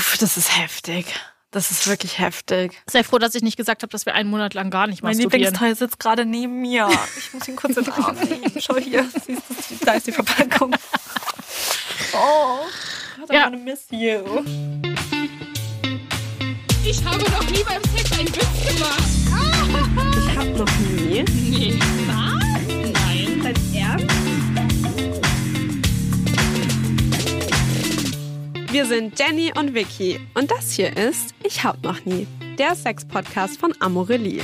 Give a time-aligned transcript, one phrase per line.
[0.00, 1.06] Uff, das ist heftig.
[1.50, 2.80] Das ist wirklich heftig.
[2.88, 5.16] Sei froh, dass ich nicht gesagt habe, dass wir einen Monat lang gar nicht Mein
[5.16, 5.42] masturbieren.
[5.52, 6.88] Lieblingsteil sitzt gerade neben mir.
[7.18, 8.52] Ich muss ihn kurz in den Arm nehmen.
[8.60, 9.42] Schau hier, siehst
[9.80, 10.74] du, da ist die Verpackung.
[12.12, 12.58] Oh,
[13.30, 13.44] I Ja.
[13.44, 14.42] wanna miss you.
[16.84, 19.02] Ich habe noch nie beim Sex einen Witz gemacht.
[20.18, 21.22] Ich hab noch nie.
[21.22, 21.78] Nee.
[28.72, 33.58] Wir sind Jenny und Vicky und das hier ist Ich hab noch nie, der Sex-Podcast
[33.58, 34.42] von Amorelie.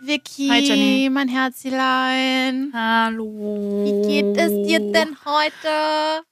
[0.00, 1.08] Vicky, Hi, Jenny.
[1.10, 2.72] mein Herzlein.
[2.74, 3.84] Hallo.
[3.84, 6.24] Wie geht es dir denn heute?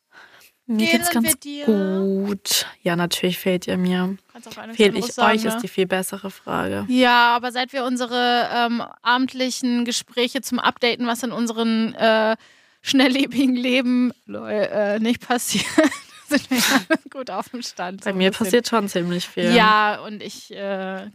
[0.66, 1.66] Mir geht's Fehlen ganz wir dir?
[1.66, 2.66] gut.
[2.82, 4.16] Ja, natürlich fehlt ihr mir.
[4.32, 5.48] Kannst auch eine Fehl Sache ich sagen, euch, ne?
[5.50, 6.86] ist die viel bessere Frage.
[6.88, 12.36] Ja, aber seit wir unsere ähm, abendlichen Gespräche zum Updaten, was in unseren äh,
[12.82, 15.66] schnelllebigen Leben äh, nicht passiert,
[16.28, 18.04] sind wir ja gut auf dem Stand.
[18.04, 18.46] Bei so mir bisschen.
[18.46, 19.54] passiert schon ziemlich viel.
[19.54, 21.06] Ja, und ich äh,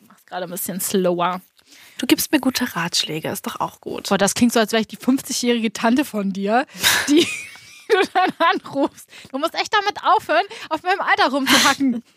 [0.00, 1.40] mach's gerade ein bisschen slower.
[1.98, 4.08] Du gibst mir gute Ratschläge, ist doch auch gut.
[4.08, 6.66] Boah, das klingt so, als wäre ich die 50-jährige Tante von dir,
[7.08, 7.26] die
[7.88, 9.08] du dann anrufst.
[9.30, 12.02] Du musst echt damit aufhören, auf meinem Alter rumzuhacken.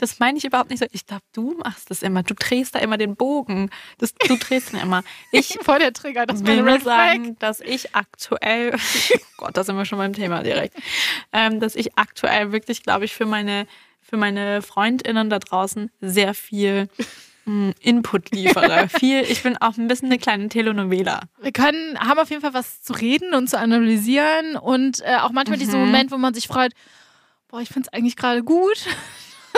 [0.00, 0.86] Das meine ich überhaupt nicht so.
[0.92, 2.22] Ich glaube, du machst das immer.
[2.22, 3.70] Du drehst da immer den Bogen.
[3.98, 5.02] Das, du drehst ihn immer.
[5.30, 9.76] Ich Voll der Trigger, das will nur sagen, dass ich aktuell, oh Gott, da sind
[9.76, 10.74] wir schon beim Thema direkt,
[11.32, 13.66] ähm, dass ich aktuell wirklich, glaube ich, für meine,
[14.00, 16.88] für meine FreundInnen da draußen sehr viel
[17.44, 18.88] mh, Input liefere.
[18.98, 21.20] viel, ich bin auch ein bisschen eine kleine Telenovela.
[21.40, 25.32] Wir können, haben auf jeden Fall was zu reden und zu analysieren und äh, auch
[25.32, 25.86] manchmal diesen Mhm.
[25.86, 26.72] Moment, wo man sich freut,
[27.48, 28.86] boah, ich finde es eigentlich gerade gut,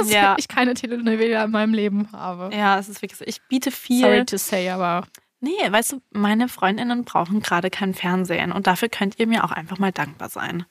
[0.03, 0.34] dass Ja.
[0.39, 2.55] ich keine Telenovela in meinem Leben habe.
[2.55, 3.25] Ja, es ist wirklich so.
[3.27, 4.00] Ich biete viel.
[4.03, 5.06] Sorry to say, aber
[5.41, 9.50] Nee, weißt du, meine Freundinnen brauchen gerade kein Fernsehen und dafür könnt ihr mir auch
[9.50, 10.64] einfach mal dankbar sein.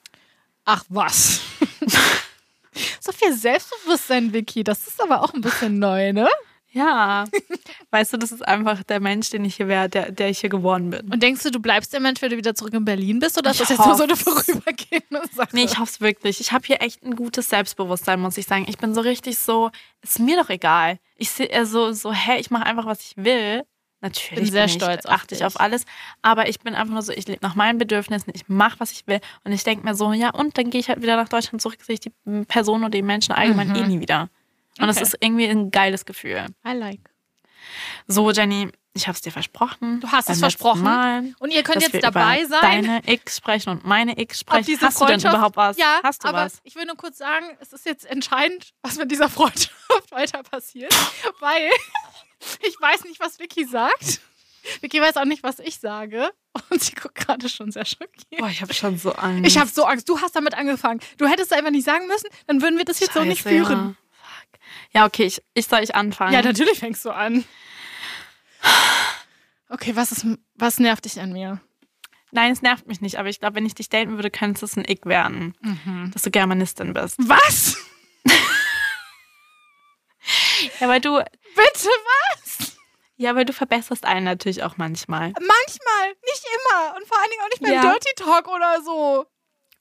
[0.64, 1.40] ach was.
[3.00, 6.26] so viel Selbstbewusstsein, Vicky, das ist aber auch ein bisschen neu, ne?
[6.72, 7.24] Ja,
[7.90, 10.48] weißt du, das ist einfach der Mensch, den ich hier wäre, der, der ich hier
[10.50, 11.10] geworden bin.
[11.12, 13.36] Und denkst du, du bleibst der Mensch, wenn du wieder zurück in Berlin bist?
[13.38, 15.50] Oder ist Ich das jetzt nur so eine vorübergehende Sache?
[15.52, 16.40] Nee, ich hoffe es wirklich.
[16.40, 18.64] Ich habe hier echt ein gutes Selbstbewusstsein, muss ich sagen.
[18.68, 19.70] Ich bin so richtig so,
[20.02, 20.98] ist mir doch egal.
[21.16, 23.62] Ich sehe eher so, so, hä, ich mache einfach, was ich will.
[24.00, 25.84] Natürlich Bin sehr ich, stolz auf achte ich auf alles.
[26.22, 29.06] Aber ich bin einfach nur so, ich lebe nach meinen Bedürfnissen, ich mache, was ich
[29.06, 29.20] will.
[29.44, 31.78] Und ich denke mir so, ja, und dann gehe ich halt wieder nach Deutschland zurück,
[31.82, 32.12] sehe ich die
[32.48, 33.76] Person oder die Menschen allgemein Mhm.
[33.76, 34.28] eh nie wieder.
[34.78, 35.06] Und das Okay.
[35.06, 36.46] ist irgendwie ein geiles Gefühl.
[36.66, 37.00] I like.
[38.06, 40.00] So, Jenny, ich habe es dir versprochen.
[40.00, 40.82] Du hast es versprochen.
[40.82, 42.60] Mal, Und ihr könnt jetzt dabei sein.
[42.60, 44.78] Deine X sprechen und meine X sprechen.
[44.80, 45.76] Hast du denn überhaupt was?
[45.78, 46.58] Ja, Hast du aber was?
[46.64, 50.92] ich will nur kurz sagen, es ist jetzt entscheidend, was mit dieser Freundschaft weiter passiert,
[51.40, 51.70] weil
[52.66, 54.20] ich weiß nicht, was Vicky sagt.
[54.80, 56.30] Vicky weiß auch nicht, was ich sage.
[56.70, 58.38] Und sie guckt gerade schon sehr schockiert.
[58.38, 59.46] Boah, ich habe schon so Angst.
[59.46, 60.08] Ich habe so Angst.
[60.08, 61.00] Du hast damit angefangen.
[61.18, 63.48] Du hättest es einfach nicht sagen müssen, dann würden wir das jetzt so nicht Scheiße,
[63.64, 63.78] führen.
[63.88, 63.94] Ja.
[64.92, 66.32] Ja, okay, ich, ich soll ich anfangen.
[66.32, 67.44] Ja, natürlich fängst du an.
[69.68, 71.60] Okay, was, ist, was nervt dich an mir?
[72.30, 74.76] Nein, es nervt mich nicht, aber ich glaube, wenn ich dich daten würde, könnte es
[74.76, 75.54] ein Ick werden,
[76.12, 77.16] dass du Germanistin bist.
[77.18, 77.76] Was?
[80.80, 81.88] Ja, weil du, Bitte
[82.38, 82.76] was?
[83.16, 85.32] ja, weil du verbesserst einen natürlich auch manchmal.
[85.32, 86.96] Manchmal, nicht immer.
[86.96, 87.82] Und vor allen Dingen auch nicht beim Ja.
[87.82, 89.26] Dirty Talk oder so.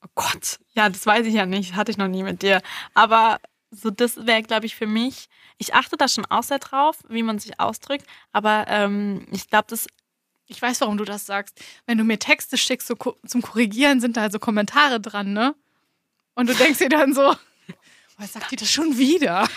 [0.03, 0.57] Oh Gott.
[0.73, 2.61] Ja, das weiß ich ja nicht, hatte ich noch nie mit dir.
[2.95, 3.39] Aber
[3.71, 5.27] so, das wäre, glaube ich, für mich.
[5.57, 9.65] Ich achte da schon auch sehr drauf, wie man sich ausdrückt, aber ähm, ich glaube,
[9.69, 9.87] das
[10.47, 11.59] Ich weiß, warum du das sagst.
[11.87, 15.55] Wenn du mir Texte schickst so ko- zum Korrigieren, sind da also Kommentare dran, ne?
[16.35, 17.35] Und du denkst dir dann so,
[18.21, 19.47] was sagt die das schon wieder?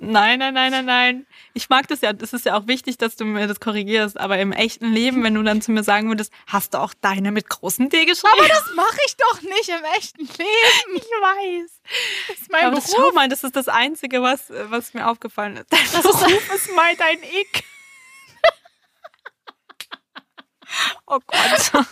[0.00, 1.26] Nein, nein, nein, nein, nein.
[1.54, 2.12] Ich mag das ja.
[2.12, 4.18] Das ist ja auch wichtig, dass du mir das korrigierst.
[4.20, 7.32] Aber im echten Leben, wenn du dann zu mir sagen würdest, hast du auch deine
[7.32, 8.34] mit großem D geschrieben?
[8.38, 10.96] Aber das mache ich doch nicht im echten Leben.
[10.96, 11.80] ich weiß.
[12.28, 13.06] Das ist mein Aber das, Beruf.
[13.08, 15.72] schau mal, das ist das Einzige, was, was mir aufgefallen ist.
[15.72, 17.64] Dein Beruf ist mal dein Ick.
[21.06, 21.86] oh Gott.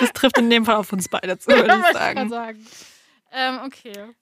[0.00, 2.28] Das trifft in dem Fall auf uns beide zu, würde Ja, ich wollte ich sagen.
[2.28, 2.66] sagen.
[3.32, 4.14] Ähm, okay.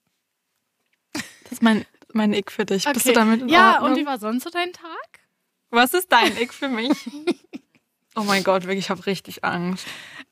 [1.53, 2.83] Ist mein, mein Ick für dich.
[2.85, 3.09] Bist okay.
[3.09, 3.91] du damit in Ja, Ordnung?
[3.91, 5.19] und wie war sonst so dein Tag?
[5.69, 6.91] Was ist dein Ick für mich?
[8.15, 9.87] Oh mein Gott, wirklich, ich habe richtig Angst.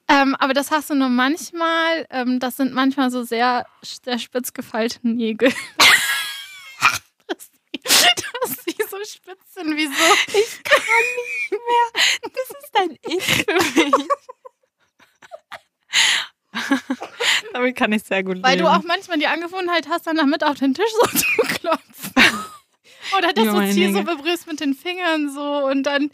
[0.07, 2.05] Ähm, aber das hast du nur manchmal.
[2.11, 5.51] Ähm, das sind manchmal so sehr, sehr spitz gefeilte Nägel.
[7.27, 10.13] dass, die, dass die so spitz sind wie so.
[10.27, 10.79] Ich kann
[11.17, 11.87] nicht mehr.
[12.21, 14.07] Das ist dein Ick für mich.
[17.53, 18.65] Damit kann ich sehr gut Weil leben.
[18.65, 21.25] du auch manchmal die Angewohnheit hast, dann damit auf den Tisch so zu
[21.55, 22.13] klopfen.
[23.17, 26.11] Oder dass du es hier so berührst mit den Fingern so und dann.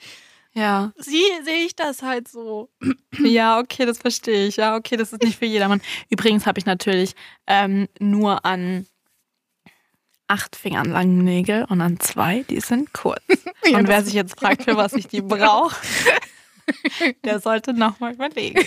[0.54, 0.92] Ja.
[0.98, 2.70] sie sehe ich das halt so.
[3.20, 4.58] Ja, okay, das verstehe ich.
[4.58, 5.82] Ja, okay, das ist nicht für jedermann.
[6.10, 7.16] Übrigens habe ich natürlich
[7.48, 8.86] ähm, nur an
[10.28, 13.24] acht Fingern langen Nägel und an zwei, die sind kurz.
[13.66, 15.76] Ja, und wer sich jetzt fragt, für was ich die brauche,
[17.24, 18.64] der sollte nochmal überlegen.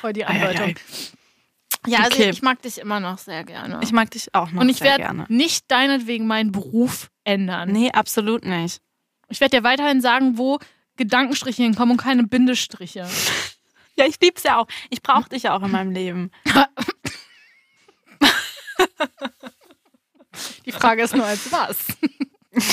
[0.00, 0.74] Voll die ei.
[1.86, 2.30] Ja, also Okay.
[2.30, 3.80] ich mag dich immer noch sehr gerne.
[3.82, 7.70] Ich mag dich auch noch Und ich werde nicht deinetwegen meinen Beruf ändern.
[7.70, 8.80] Nee, absolut nicht.
[9.28, 10.58] Ich werde dir weiterhin sagen, wo
[10.96, 13.06] Gedankenstriche hinkommen und keine Bindestriche.
[13.96, 14.68] Ja, ich lieb's ja auch.
[14.90, 16.30] Ich brauche dich ja auch in meinem Leben.
[20.66, 21.78] Die Frage ist nur als was.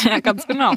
[0.03, 0.73] Ja, ganz genau.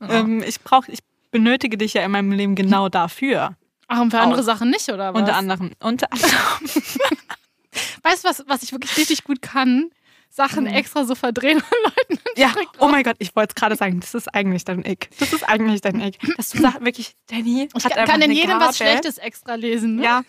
[0.00, 0.98] ähm, ich brauche, ich
[1.30, 3.56] benötige dich ja in meinem Leben genau dafür.
[3.88, 4.44] Ach, und für andere Auch.
[4.44, 5.20] Sachen nicht, oder was?
[5.20, 5.70] Unter anderem.
[5.80, 6.32] Unter anderem.
[8.02, 9.90] Weißt du, was, was ich wirklich richtig gut kann?
[10.28, 11.64] Sachen extra so verdrehen und
[12.10, 15.08] Leuten Ja, oh mein Gott, ich wollte es gerade sagen, das ist eigentlich dein Ick.
[15.18, 16.18] Das ist eigentlich dein Ick.
[16.36, 18.66] Dass du sagst, wirklich, Danny Ich hat kann, in jedem Gabe.
[18.66, 19.96] was Schlechtes extra lesen.
[19.96, 20.04] Ne?
[20.04, 20.22] Ja.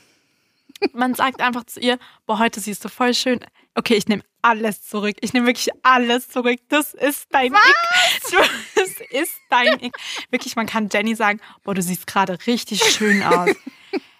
[0.94, 3.40] Man sagt einfach zu ihr, boah, heute siehst du voll schön.
[3.76, 5.18] Okay, ich nehme alles zurück.
[5.22, 6.60] Ich nehme wirklich alles zurück.
[6.70, 8.32] Das ist dein Ick.
[8.32, 8.38] Du,
[8.76, 9.96] das ist dein Ick.
[10.30, 13.50] Wirklich, man kann Jenny sagen, boah, du siehst gerade richtig schön aus.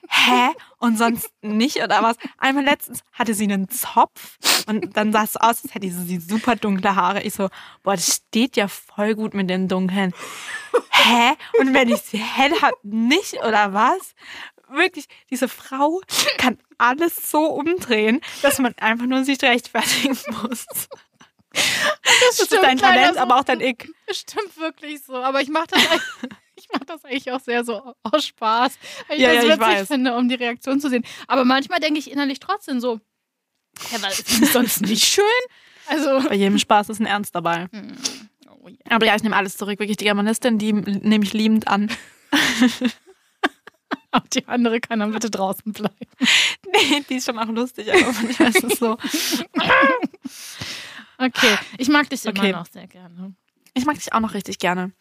[0.10, 0.50] Hä?
[0.78, 2.18] Und sonst nicht oder was?
[2.38, 4.38] Einmal letztens hatte sie einen Zopf
[4.68, 7.24] und dann sah es so aus, als hätte sie sie super dunkle Haare.
[7.24, 7.50] Ich so,
[7.84, 10.14] boah, das steht ja voll gut mit den dunklen.
[10.92, 11.34] Hä?
[11.60, 14.14] Und wenn ich sie hell habe, nicht oder was?
[14.70, 16.02] Wirklich, diese Frau
[16.38, 20.66] kann alles so umdrehen, dass man einfach nur sich rechtfertigen muss.
[21.54, 23.20] Das ist stimmt dein Talent, so.
[23.22, 23.90] aber auch dein Ick.
[24.12, 25.16] Stimmt wirklich so.
[25.16, 26.04] Aber ich mache das, eigentlich-
[26.56, 28.78] ich mach das eigentlich auch sehr so aus Spaß.
[29.08, 29.88] Weil ich Ja, das ja, ich witzig weiß.
[29.88, 31.04] finde, um die Reaktion zu sehen.
[31.28, 33.00] Aber manchmal denke ich innerlich trotzdem so,
[33.92, 35.24] ja, was ist sonst nicht schön?
[35.88, 37.70] Also, Bei jedem Spaß ist ein Ernst dabei.
[38.62, 38.76] oh ja.
[38.90, 39.80] Aber ja, ich nehme alles zurück.
[39.80, 41.90] Wirklich, die Germanistin, die nehme ich liebend an.
[44.18, 45.96] Auch die andere kann dann bitte draußen bleiben.
[46.74, 48.98] Nee, die ist schon auch lustig, aber manchmal ist es so.
[51.20, 52.50] Okay, ich mag dich Okay.
[52.50, 53.34] immer noch sehr gerne.
[53.74, 54.92] Ich mag dich auch noch richtig gerne.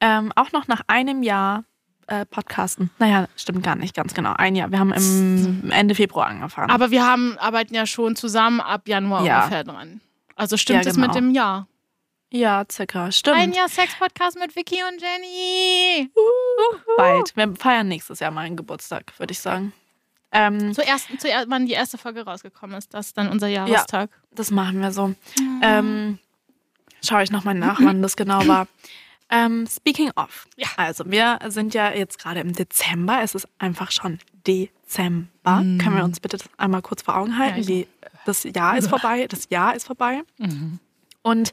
[0.00, 1.64] Ähm, auch noch nach einem Jahr
[2.06, 2.90] äh, Podcasten.
[2.98, 4.32] Naja, stimmt gar nicht, ganz genau.
[4.32, 4.70] Ein Jahr.
[4.70, 6.70] Wir haben im Ende Februar angefangen.
[6.70, 9.38] Aber wir haben, arbeiten ja schon zusammen ab Januar Ja.
[9.40, 10.00] ungefähr dran.
[10.36, 11.08] Also stimmt Ja, es genau.
[11.08, 11.66] mit dem Jahr.
[12.30, 13.10] Ja, circa.
[13.12, 13.36] Stimmt.
[13.36, 16.10] Ein Jahr Sex-Podcast mit Vicky und Jenny.
[16.96, 17.36] Bald.
[17.36, 19.72] Wir feiern nächstes Jahr meinen Geburtstag, würde ich sagen.
[20.30, 24.10] Ähm, Zuerst, zuerst, wann die erste Folge rausgekommen ist, das ist dann unser Jahrestag.
[24.30, 25.14] das machen wir so.
[25.62, 26.18] Ähm,
[27.02, 28.66] Schaue ich nochmal nach, wann das genau war.
[29.30, 30.46] Ähm, speaking of.
[30.56, 30.68] Ja.
[30.76, 33.20] Also, wir sind ja jetzt gerade im Dezember.
[33.22, 35.28] Es ist einfach schon Dezember.
[35.44, 37.60] Können wir uns bitte das einmal kurz vor Augen halten?
[37.60, 37.88] Ja, Die,
[38.26, 39.26] das Jahr ist vorbei.
[39.28, 40.22] Das Jahr ist vorbei.
[40.38, 40.78] Mhm.
[41.28, 41.52] Und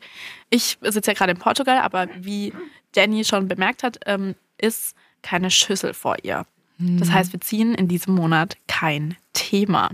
[0.49, 2.53] ich sitze ja gerade in Portugal, aber wie
[2.93, 6.45] Danny schon bemerkt hat, ähm, ist keine Schüssel vor ihr.
[6.77, 9.91] Das heißt, wir ziehen in diesem Monat kein Thema.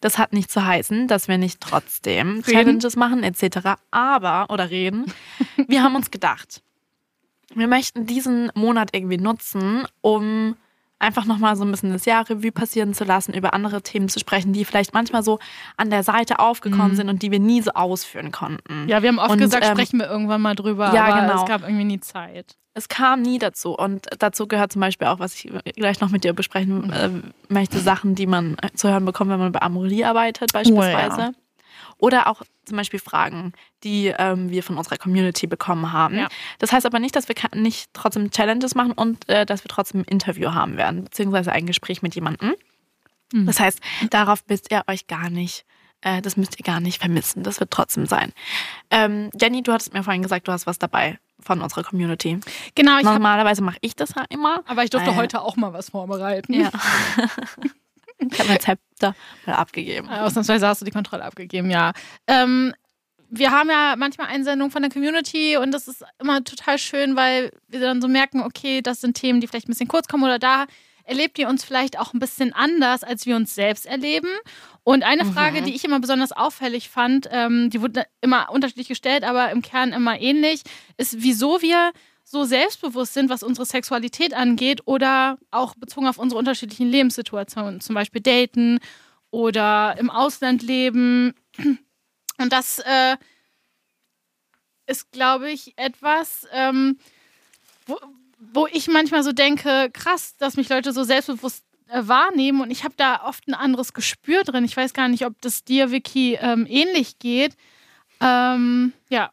[0.00, 3.80] Das hat nicht zu heißen, dass wir nicht trotzdem Challenges machen etc.
[3.90, 5.12] Aber, oder reden,
[5.68, 6.62] wir haben uns gedacht,
[7.54, 10.56] wir möchten diesen Monat irgendwie nutzen, um
[10.98, 14.18] einfach nochmal so ein bisschen das Jahr Revue passieren zu lassen, über andere Themen zu
[14.18, 15.38] sprechen, die vielleicht manchmal so
[15.76, 18.88] an der Seite aufgekommen sind und die wir nie so ausführen konnten.
[18.88, 21.42] Ja, wir haben oft Und, gesagt, ähm, sprechen wir irgendwann mal drüber, ja, aber genau.
[21.42, 22.56] es gab irgendwie nie Zeit.
[22.74, 23.74] es kam nie dazu.
[23.74, 27.10] Und dazu gehört zum Beispiel auch, was ich gleich noch mit dir besprechen äh,
[27.48, 31.32] möchte, Sachen, die man zu hören bekommt, wenn man bei Amorelie arbeitet, beispielsweise.
[31.98, 33.52] Oder auch zum Beispiel Fragen,
[33.84, 36.16] die ähm, wir von unserer Community bekommen haben.
[36.18, 36.28] Ja.
[36.58, 40.02] Das heißt aber nicht, dass wir nicht trotzdem Challenges machen und äh, dass wir trotzdem
[40.02, 42.54] ein Interview haben werden, beziehungsweise ein Gespräch mit jemandem.
[43.32, 43.46] Mhm.
[43.46, 43.80] Das heißt,
[44.10, 45.64] darauf müsst ihr euch gar nicht,
[46.02, 47.42] äh, das müsst ihr gar nicht vermissen.
[47.42, 48.32] Das wird trotzdem sein.
[48.90, 52.40] Ähm, Jenny, du hattest mir vorhin gesagt, du hast was dabei von unserer Community.
[52.74, 54.62] Genau, Normalerweise mache ich das ja immer.
[54.66, 56.52] aber ich durfte Äh, heute auch mal was vorbereiten.
[56.52, 56.70] Ja.
[58.18, 59.14] ich habe mein Zepter
[59.46, 60.08] mal abgegeben.
[60.08, 61.92] Äh, Ausnahmsweise hast du die Kontrolle abgegeben, ja.
[62.26, 62.74] Ähm,
[63.30, 67.50] wir haben ja manchmal Einsendungen von der Community und das ist immer total schön, weil
[67.68, 70.38] wir dann so merken, okay, das sind Themen, die vielleicht ein bisschen kurz kommen oder
[70.38, 70.66] da
[71.04, 74.28] erlebt ihr uns vielleicht auch ein bisschen anders, als wir uns selbst erleben.
[74.84, 79.24] Und eine Frage, die ich immer besonders auffällig fand, ähm, die wurde immer unterschiedlich gestellt,
[79.24, 80.62] aber im Kern immer ähnlich,
[80.98, 81.92] ist, wieso wir
[82.30, 87.94] so selbstbewusst sind, was unsere Sexualität angeht oder auch bezogen auf unsere unterschiedlichen Lebenssituationen, zum
[87.94, 88.80] Beispiel daten
[89.30, 91.34] oder im Ausland leben.
[92.38, 93.16] Und das äh,
[94.86, 96.98] ist, glaube ich, etwas, ähm,
[97.86, 97.98] wo,
[98.38, 102.84] wo ich manchmal so denke, krass, dass mich Leute so selbstbewusst äh, wahrnehmen und ich
[102.84, 104.66] habe da oft ein anderes Gespür drin.
[104.66, 107.56] Ich weiß gar nicht, ob das dir, Vicky, ähm, ähnlich geht.
[108.20, 109.30] Ähm, ja,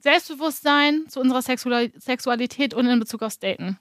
[0.00, 3.78] Selbstbewusstsein zu unserer Sexual Sexualität und in Bezug aufs Daten.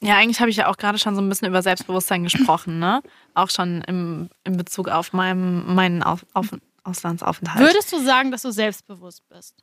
[0.00, 3.02] Ja, eigentlich habe ich ja auch gerade schon so ein bisschen über Selbstbewusstsein gesprochen, ne?
[3.34, 6.48] Auch schon im, in Bezug auf meinem, meinen auf, auf,
[6.82, 7.60] Auslandsaufenthalt.
[7.60, 9.54] Würdest du sagen, dass du selbstbewusst bist?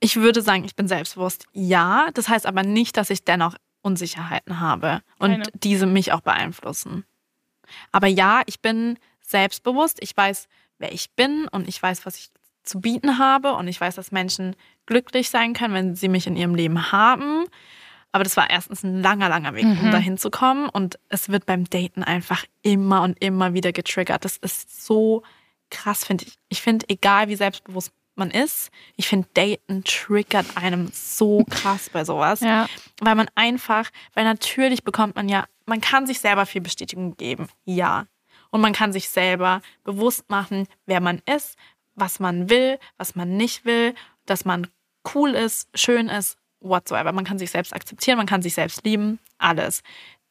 [0.00, 1.46] Ich würde sagen, ich bin selbstbewusst.
[1.52, 5.44] Ja, das heißt aber nicht, dass ich dennoch Unsicherheiten habe und Keine.
[5.54, 7.04] diese mich auch beeinflussen.
[7.92, 9.98] Aber ja, ich bin selbstbewusst.
[10.00, 10.48] Ich weiß,
[10.78, 12.30] wer ich bin und ich weiß, was ich
[12.62, 16.36] zu bieten habe und ich weiß, dass Menschen glücklich sein können, wenn sie mich in
[16.36, 17.44] ihrem Leben haben.
[18.12, 19.90] Aber das war erstens ein langer, langer Weg, um Mhm.
[19.90, 20.68] dahin zu kommen.
[20.68, 24.24] Und es wird beim Daten einfach immer und immer wieder getriggert.
[24.24, 25.22] Das ist so
[25.70, 26.34] krass, finde ich.
[26.50, 32.04] Ich finde, egal wie selbstbewusst man ist, ich finde, Daten triggert einem so krass bei
[32.04, 32.40] sowas.
[32.40, 32.66] Ja.
[33.00, 37.48] Weil man einfach, weil natürlich bekommt man ja, man kann sich selber viel Bestätigung geben,
[37.64, 38.06] ja.
[38.50, 41.56] Und man kann sich selber bewusst machen, wer man ist,
[41.94, 43.94] was man will, was man nicht will,
[44.26, 44.68] dass man
[45.14, 47.12] cool ist, schön ist, whatsoever.
[47.12, 49.82] Man kann sich selbst akzeptieren, man kann sich selbst lieben, alles.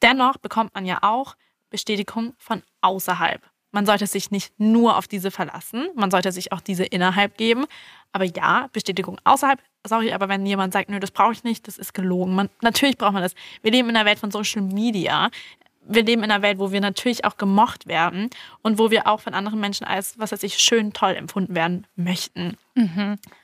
[0.01, 1.35] Dennoch bekommt man ja auch
[1.69, 3.41] Bestätigung von außerhalb.
[3.73, 7.65] Man sollte sich nicht nur auf diese verlassen, man sollte sich auch diese innerhalb geben.
[8.11, 11.77] Aber ja, Bestätigung außerhalb, sorry, aber wenn jemand sagt, nö, das brauche ich nicht, das
[11.77, 12.35] ist gelogen.
[12.35, 13.33] Man, natürlich braucht man das.
[13.61, 15.29] Wir leben in einer Welt von Social Media.
[15.83, 18.29] Wir leben in einer Welt, wo wir natürlich auch gemocht werden
[18.61, 21.87] und wo wir auch von anderen Menschen als, was weiß ich, schön toll empfunden werden
[21.95, 22.57] möchten.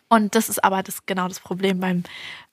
[0.10, 2.04] Und das ist aber das, genau das Problem beim,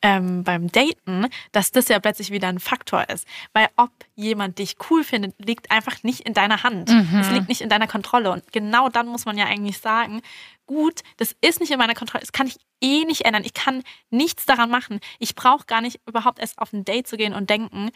[0.03, 3.29] ähm, beim Daten, dass das ja plötzlich wieder ein Faktor ist.
[3.53, 6.91] Weil ob jemand dich cool findet, liegt einfach nicht in deiner Hand.
[7.21, 8.33] Es liegt nicht in deiner Kontrolle.
[8.33, 10.21] Und genau dann muss man ja eigentlich sagen,
[10.67, 13.45] gut, das ist nicht in meiner Kontrolle, das kann ich eh nicht ändern.
[13.45, 14.99] Ich kann nichts daran machen.
[15.21, 17.91] Ich brauche gar nicht überhaupt erst auf ein Date zu gehen und denken,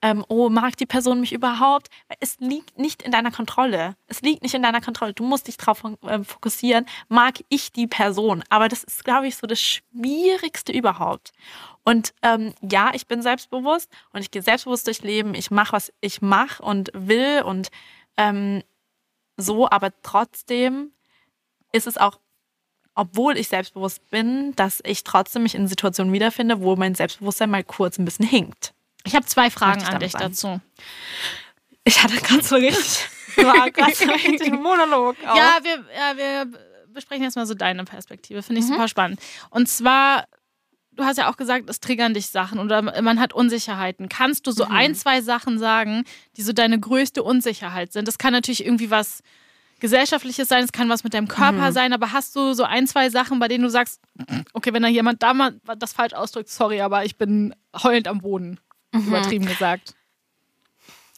[0.00, 1.88] ähm, oh, mag die Person mich überhaupt?
[2.20, 3.96] Es liegt nicht in deiner Kontrolle.
[4.06, 5.12] Es liegt nicht in deiner Kontrolle.
[5.12, 8.44] Du musst dich darauf ähm, fokussieren, mag ich die Person?
[8.48, 11.32] Aber das ist, glaube ich, so das Schwierigste überhaupt.
[11.84, 15.34] Und ähm, ja, ich bin selbstbewusst und ich gehe selbstbewusst durchs Leben.
[15.34, 17.68] Ich mache, was ich mache und will und
[18.16, 18.62] ähm,
[19.36, 20.92] so, aber trotzdem
[21.72, 22.18] ist es auch,
[22.94, 27.62] obwohl ich selbstbewusst bin, dass ich trotzdem mich in Situationen wiederfinde, wo mein Selbstbewusstsein mal
[27.62, 28.74] kurz ein bisschen hinkt.
[29.08, 30.24] Ich habe zwei Fragen an dich sagen.
[30.24, 30.60] dazu.
[31.84, 33.08] Ich hatte gerade so richtig,
[34.52, 35.16] einen Monolog.
[35.26, 35.36] Auch.
[35.36, 36.52] Ja, wir, ja, wir
[36.92, 38.42] besprechen jetzt mal so deine Perspektive.
[38.42, 38.72] Finde ich Mhm.
[38.74, 39.20] super spannend.
[39.50, 40.24] Und zwar,
[40.92, 44.08] du hast ja auch gesagt, es triggern dich Sachen oder man hat Unsicherheiten.
[44.08, 44.72] Kannst du so Mhm.
[44.72, 46.04] ein, zwei Sachen sagen,
[46.36, 48.08] die so deine größte Unsicherheit sind?
[48.08, 49.22] Das kann natürlich irgendwie was
[49.80, 51.28] Gesellschaftliches sein, es kann was mit deinem Mhm.
[51.28, 54.00] Körper sein, aber hast du so ein, zwei Sachen, bei denen du sagst,
[54.52, 58.18] okay, wenn da jemand da mal das falsch ausdrückt, sorry, aber ich bin heulend am
[58.18, 58.58] Boden,
[58.92, 59.08] Mhm.
[59.08, 59.94] übertrieben gesagt.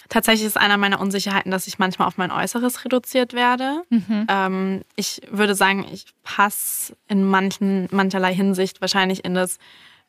[0.08, 3.82] Tatsächlich ist einer meiner Unsicherheiten, dass ich manchmal auf mein Äußeres reduziert werde.
[4.28, 9.58] Ähm, ich würde sagen, ich passe in manchen, mancherlei Hinsicht wahrscheinlich in das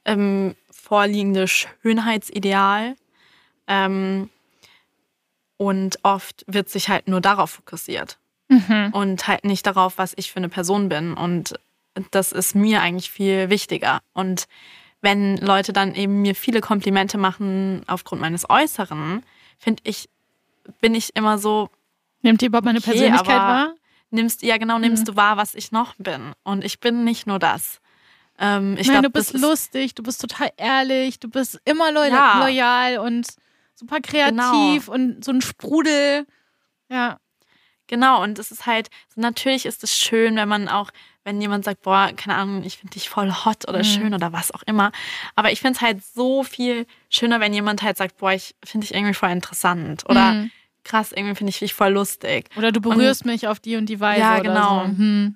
[0.05, 2.95] ähm, vorliegende Schönheitsideal.
[3.67, 4.31] Ähm,
[5.57, 8.17] und oft wird sich halt nur darauf fokussiert.
[8.93, 11.13] Und halt nicht darauf, was ich für eine Person bin.
[11.13, 11.59] Und
[12.09, 14.01] das ist mir eigentlich viel wichtiger.
[14.13, 14.47] Und
[15.01, 19.23] wenn Leute dann eben mir viele Komplimente machen aufgrund meines Äußeren,
[19.57, 20.09] finde ich,
[20.79, 21.69] bin ich immer so,
[22.21, 23.73] Nehmt ihr überhaupt meine Okay, Persönlichkeit wahr?
[24.11, 26.33] nimmst, ja genau, nimmst du wahr, was ich noch bin.
[26.43, 27.79] Und ich bin nicht nur das.
[28.37, 32.11] Ähm, ich Nein, glaub, du bist lustig, du bist total ehrlich, du bist immer loyal,
[32.11, 32.39] Ja.
[32.39, 33.27] loyal und
[33.73, 34.93] super kreativ Genau.
[34.93, 36.27] und so ein Sprudel.
[36.89, 37.17] Ja.
[37.87, 40.91] Genau, und es ist halt, natürlich ist es schön, wenn man auch,
[41.23, 44.51] wenn jemand sagt, boah, keine Ahnung, ich finde dich voll hot oder schön oder was
[44.53, 44.91] auch immer.
[45.35, 48.87] Aber ich finde es halt so viel schöner, wenn jemand halt sagt, boah, ich finde
[48.87, 50.51] dich irgendwie voll interessant oder Mhm.
[50.83, 52.49] krass, irgendwie finde ich dich voll lustig.
[52.55, 54.19] Oder du berührst mich auf die und die Weise.
[54.21, 54.79] Ja, oder genau.
[54.79, 54.97] So.
[54.97, 55.35] Hm.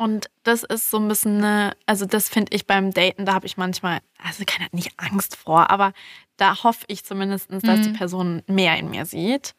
[0.00, 3.46] Und das ist so ein bisschen eine, also das finde ich beim Daten, da habe
[3.46, 5.92] ich manchmal, also keine, nicht Angst vor, aber
[6.36, 9.56] da hoffe ich zumindest, dass die Person mehr in mir sieht.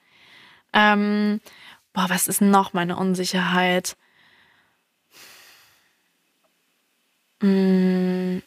[0.72, 1.42] Ähm,
[1.92, 3.98] boah, was ist noch meine Unsicherheit?
[7.42, 8.42] Mm.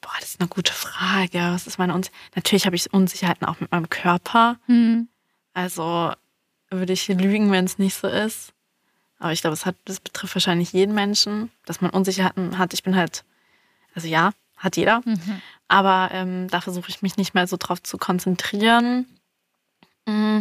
[0.00, 1.38] Boah, das ist eine gute Frage.
[1.38, 2.36] Was ist meine Unsicherheit?
[2.36, 4.58] Natürlich habe ich Unsicherheiten auch mit meinem Körper.
[4.66, 5.08] Hm.
[5.54, 6.12] Also
[6.70, 8.52] würde ich lügen, wenn es nicht so ist.
[9.18, 12.72] Aber ich glaube, es hat, das betrifft wahrscheinlich jeden Menschen, dass man Unsicherheiten hat.
[12.72, 13.24] Ich bin halt,
[13.94, 15.02] also ja, hat jeder.
[15.68, 19.06] Aber ähm, da versuche ich mich nicht mehr so drauf zu konzentrieren.
[20.06, 20.40] Mm.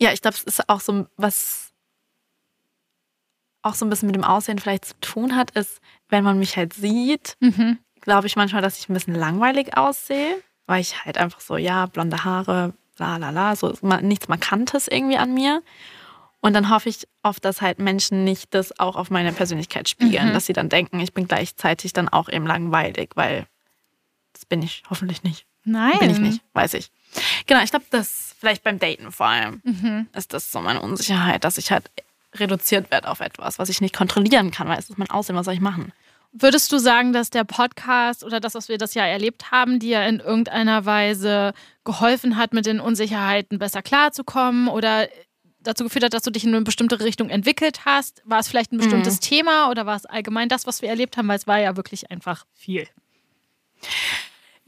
[0.00, 1.67] Ja, ich glaube, es ist auch so was,
[3.62, 6.56] auch so ein bisschen mit dem Aussehen vielleicht zu tun hat, ist, wenn man mich
[6.56, 7.78] halt sieht, Mhm.
[8.00, 10.36] glaube ich manchmal, dass ich ein bisschen langweilig aussehe,
[10.66, 15.18] weil ich halt einfach so, ja, blonde Haare, la la la, so nichts Markantes irgendwie
[15.18, 15.62] an mir.
[16.40, 20.28] Und dann hoffe ich oft, dass halt Menschen nicht das auch auf meine Persönlichkeit spiegeln,
[20.28, 20.32] Mhm.
[20.34, 23.46] dass sie dann denken, ich bin gleichzeitig dann auch eben langweilig, weil
[24.34, 25.46] das bin ich hoffentlich nicht.
[25.64, 25.98] Nein.
[25.98, 26.90] Bin ich nicht, weiß ich.
[27.46, 30.06] Genau, ich glaube, das vielleicht beim Daten vor allem Mhm.
[30.14, 31.90] ist das so meine Unsicherheit, dass ich halt
[32.34, 35.46] reduziert werde auf etwas, was ich nicht kontrollieren kann, weil es ist mein Aussehen, was
[35.46, 35.92] soll ich machen?
[36.32, 40.04] Würdest du sagen, dass der Podcast oder das, was wir das Jahr erlebt haben, dir
[40.04, 41.54] in irgendeiner Weise
[41.84, 45.08] geholfen hat, mit den Unsicherheiten besser klarzukommen oder
[45.60, 48.22] dazu geführt hat, dass du dich in eine bestimmte Richtung entwickelt hast?
[48.24, 51.28] War es vielleicht ein bestimmtes Thema oder war es allgemein das, was wir erlebt haben?
[51.28, 52.86] Weil es war ja wirklich einfach viel.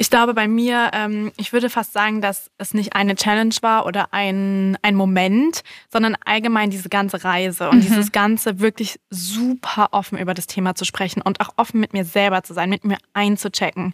[0.00, 3.84] Ich glaube bei mir, ähm, ich würde fast sagen, dass es nicht eine Challenge war
[3.84, 5.60] oder ein, ein Moment,
[5.92, 10.86] sondern allgemein diese ganze Reise und dieses ganze wirklich super offen über das Thema zu
[10.86, 13.92] sprechen und auch offen mit mir selber zu sein, mit mir einzuchecken,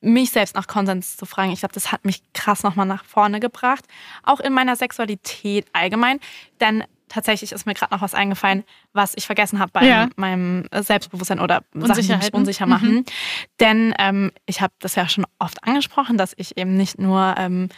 [0.00, 1.52] mich selbst nach Konsens zu fragen.
[1.52, 3.84] Ich glaube, das hat mich krass nochmal nach vorne gebracht.
[4.24, 6.18] Auch in meiner Sexualität allgemein.
[6.60, 10.08] Denn tatsächlich ist mir gerade noch was eingefallen, was ich vergessen habe bei Ja.
[10.16, 13.04] meinem Selbstbewusstsein oder Sachen, die mich unsicher machen.
[13.60, 17.68] Denn ähm, ich habe das ja schon oft angesprochen, dass ich eben nicht nur ähm,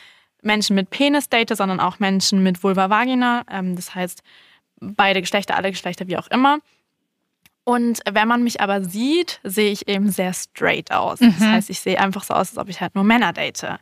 [0.43, 3.43] Menschen mit Penis date, sondern auch Menschen mit Vulva Vagina.
[3.51, 4.23] Ähm, das heißt,
[4.81, 6.59] beide Geschlechter, alle Geschlechter, wie auch immer.
[7.65, 11.19] Und wenn man mich aber sieht, sehe ich eben sehr straight aus.
[11.19, 13.79] Das heißt, ich sehe einfach so aus, als ob ich halt nur Männer date.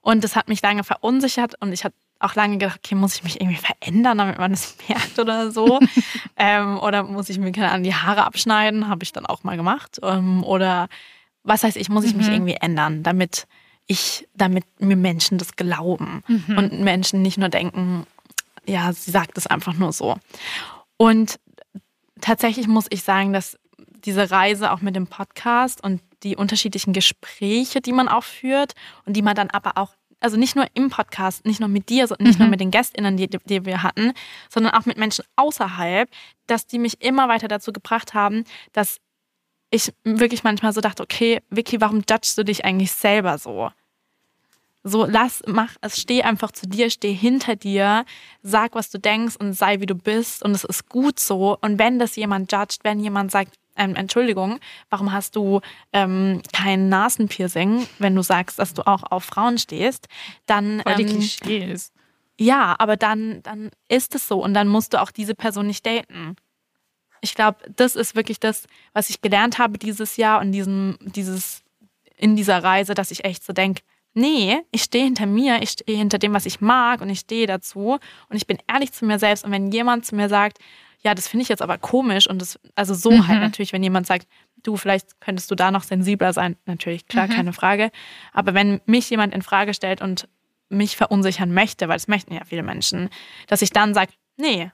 [0.00, 3.24] Und das hat mich lange verunsichert und ich habe auch lange gedacht, okay, muss ich
[3.24, 5.80] mich irgendwie verändern, damit man es merkt oder so?
[6.36, 8.88] ähm, oder muss ich mir keine Ahnung, die Haare abschneiden?
[8.88, 9.98] Habe ich dann auch mal gemacht.
[10.02, 10.88] Ähm, oder
[11.42, 13.46] was heißt ich, muss ich mich irgendwie ändern, damit
[13.86, 16.22] ich, damit mir Menschen das glauben
[16.56, 18.06] und Menschen nicht nur denken,
[18.66, 20.16] ja, sie sagt es einfach nur so.
[20.96, 21.40] Und
[22.20, 23.58] tatsächlich muss ich sagen, dass
[24.04, 28.74] diese Reise auch mit dem Podcast und die unterschiedlichen Gespräche, die man auch führt
[29.06, 32.06] und die man dann aber auch, also nicht nur im Podcast, nicht nur mit dir,
[32.06, 34.12] so- nicht nur mit den GästInnen, die, die wir hatten,
[34.48, 36.08] sondern auch mit Menschen außerhalb,
[36.46, 38.98] dass die mich immer weiter dazu gebracht haben, dass
[39.70, 43.70] ich wirklich manchmal so dachte, okay, Vicky, warum judgst du dich eigentlich selber so?
[44.82, 48.06] So, lass, mach, es steh einfach zu dir, steh hinter dir,
[48.42, 51.58] sag, was du denkst und sei, wie du bist und es ist gut so.
[51.60, 55.60] Und wenn das jemand judgt, wenn jemand sagt, ähm, Entschuldigung, warum hast du
[55.92, 60.06] ähm, kein Nasenpiercing, wenn du sagst, dass du auch auf Frauen stehst,
[60.46, 61.92] dann Voll die ähm, Klischees.
[62.38, 65.84] ja, aber dann, dann ist es so und dann musst du auch diese Person nicht
[65.86, 66.36] daten.
[67.22, 71.62] Ich glaube, das ist wirklich das, was ich gelernt habe dieses Jahr und diesem, dieses,
[72.16, 73.82] in dieser Reise, dass ich echt so denke,
[74.14, 77.46] nee, ich stehe hinter mir, ich stehe hinter dem, was ich mag und ich stehe
[77.46, 80.58] dazu und ich bin ehrlich zu mir selbst und wenn jemand zu mir sagt,
[81.02, 83.28] ja, das finde ich jetzt aber komisch und das, also so Mhm.
[83.28, 84.26] halt natürlich, wenn jemand sagt,
[84.62, 87.30] du, vielleicht könntest du da noch sensibler sein, natürlich, klar, Mhm.
[87.32, 87.90] keine Frage,
[88.32, 90.28] aber wenn mich jemand in Frage stellt und
[90.68, 93.08] mich verunsichern möchte, weil das möchten ja viele Menschen,
[93.48, 94.70] dass ich dann sage, nee,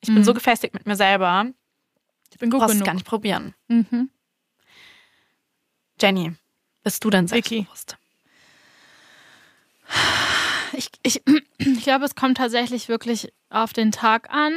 [0.00, 0.24] ich bin Mhm.
[0.24, 1.46] so gefestigt mit mir selber,
[2.30, 2.86] Ich bin gut brauchst es genug.
[2.86, 3.54] gar nicht probieren.
[3.68, 4.10] Mhm.
[6.00, 6.32] Jenny,
[6.84, 7.96] bist du denn selbstbewusst?
[10.74, 11.22] Ich, ich,
[11.58, 14.52] ich glaube, es kommt tatsächlich wirklich auf den Tag an.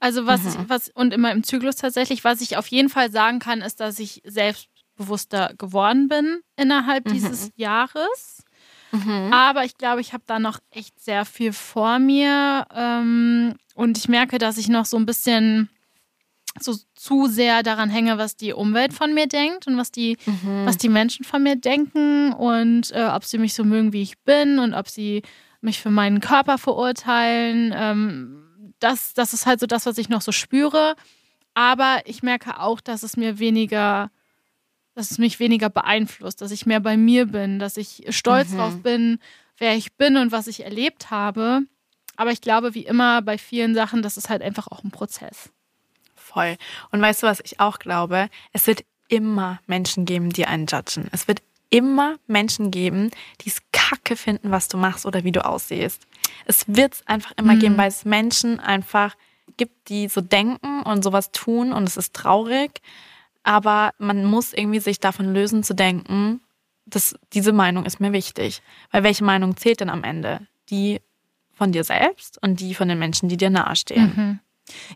[0.00, 3.38] Also was, ich, was und immer im Zyklus tatsächlich, was ich auf jeden Fall sagen
[3.38, 8.42] kann, ist, dass ich selbstbewusster geworden bin innerhalb dieses Jahres.
[9.32, 12.66] Aber ich glaube, ich habe da noch echt sehr viel vor mir.
[12.74, 15.68] Ähm, und ich merke, dass ich noch so ein bisschen
[16.58, 20.16] so zu sehr daran hänge, was die Umwelt von mir denkt und was die,
[20.64, 24.18] was die Menschen von mir denken und äh, ob sie mich so mögen, wie ich
[24.24, 25.22] bin und ob sie
[25.60, 27.72] mich für meinen Körper verurteilen.
[27.76, 28.49] Ähm,
[28.80, 30.96] das, das ist halt so das, was ich noch so spüre.
[31.54, 34.10] Aber ich merke auch, dass es mir weniger,
[34.94, 38.82] dass es mich weniger beeinflusst, dass ich mehr bei mir bin, dass ich stolz drauf
[38.82, 39.18] bin,
[39.58, 41.62] wer ich bin und was ich erlebt habe.
[42.16, 45.50] Aber ich glaube, wie immer bei vielen Sachen, das ist halt einfach auch ein Prozess.
[46.14, 46.56] Voll.
[46.90, 48.28] Und weißt du, was ich auch glaube?
[48.52, 51.08] Es wird immer Menschen geben, die einen judgen.
[51.12, 55.44] Es wird immer Menschen geben, die es kacke finden, was du machst oder wie du
[55.44, 56.02] aussiehst.
[56.46, 59.16] Es wird es einfach immer geben, weil es Menschen einfach
[59.56, 62.80] gibt, die so denken und sowas tun und es ist traurig.
[63.42, 66.40] Aber man muss irgendwie sich davon lösen zu denken,
[66.86, 68.62] dass diese Meinung ist mir wichtig.
[68.90, 70.46] Weil welche Meinung zählt denn am Ende?
[70.70, 71.00] Die
[71.52, 74.40] von dir selbst und die von den Menschen, die dir nahestehen.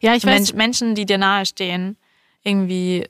[0.00, 1.96] Ja, ich weiß, Menschen, die dir nahestehen,
[2.42, 3.08] irgendwie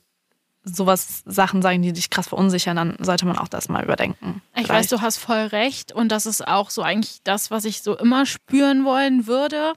[0.65, 4.41] sowas Sachen sagen, die dich krass verunsichern, dann sollte man auch das mal überdenken.
[4.55, 4.91] Ich weiß, Vielleicht.
[4.91, 8.25] du hast voll recht und das ist auch so eigentlich das, was ich so immer
[8.25, 9.73] spüren wollen würde.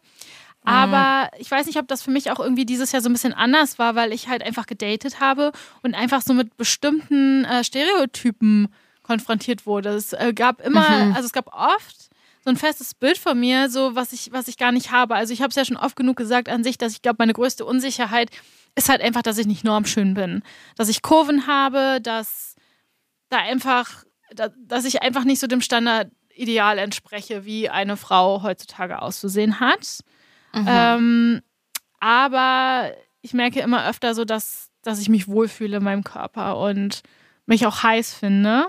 [0.64, 3.32] Aber ich weiß nicht, ob das für mich auch irgendwie dieses Jahr so ein bisschen
[3.32, 8.68] anders war, weil ich halt einfach gedatet habe und einfach so mit bestimmten äh, Stereotypen
[9.02, 9.90] konfrontiert wurde.
[9.90, 12.10] Es äh, gab immer, also es gab oft
[12.44, 15.14] so ein festes Bild von mir, so was ich, was ich gar nicht habe.
[15.14, 17.32] Also ich habe es ja schon oft genug gesagt an sich, dass ich glaube, meine
[17.32, 18.30] größte Unsicherheit
[18.74, 20.42] ist halt einfach, dass ich nicht normschön bin.
[20.76, 22.54] Dass ich Kurven habe, dass
[23.28, 24.04] da einfach,
[24.34, 30.00] da, dass ich einfach nicht so dem Standardideal entspreche, wie eine Frau heutzutage auszusehen hat.
[30.54, 31.42] Ähm,
[32.00, 37.02] aber ich merke immer öfter so, dass, dass ich mich wohlfühle in meinem Körper und
[37.46, 38.68] mich auch heiß finde.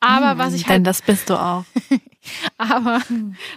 [0.00, 1.64] Aber was ich halt Denn das bist du auch.
[2.58, 3.02] aber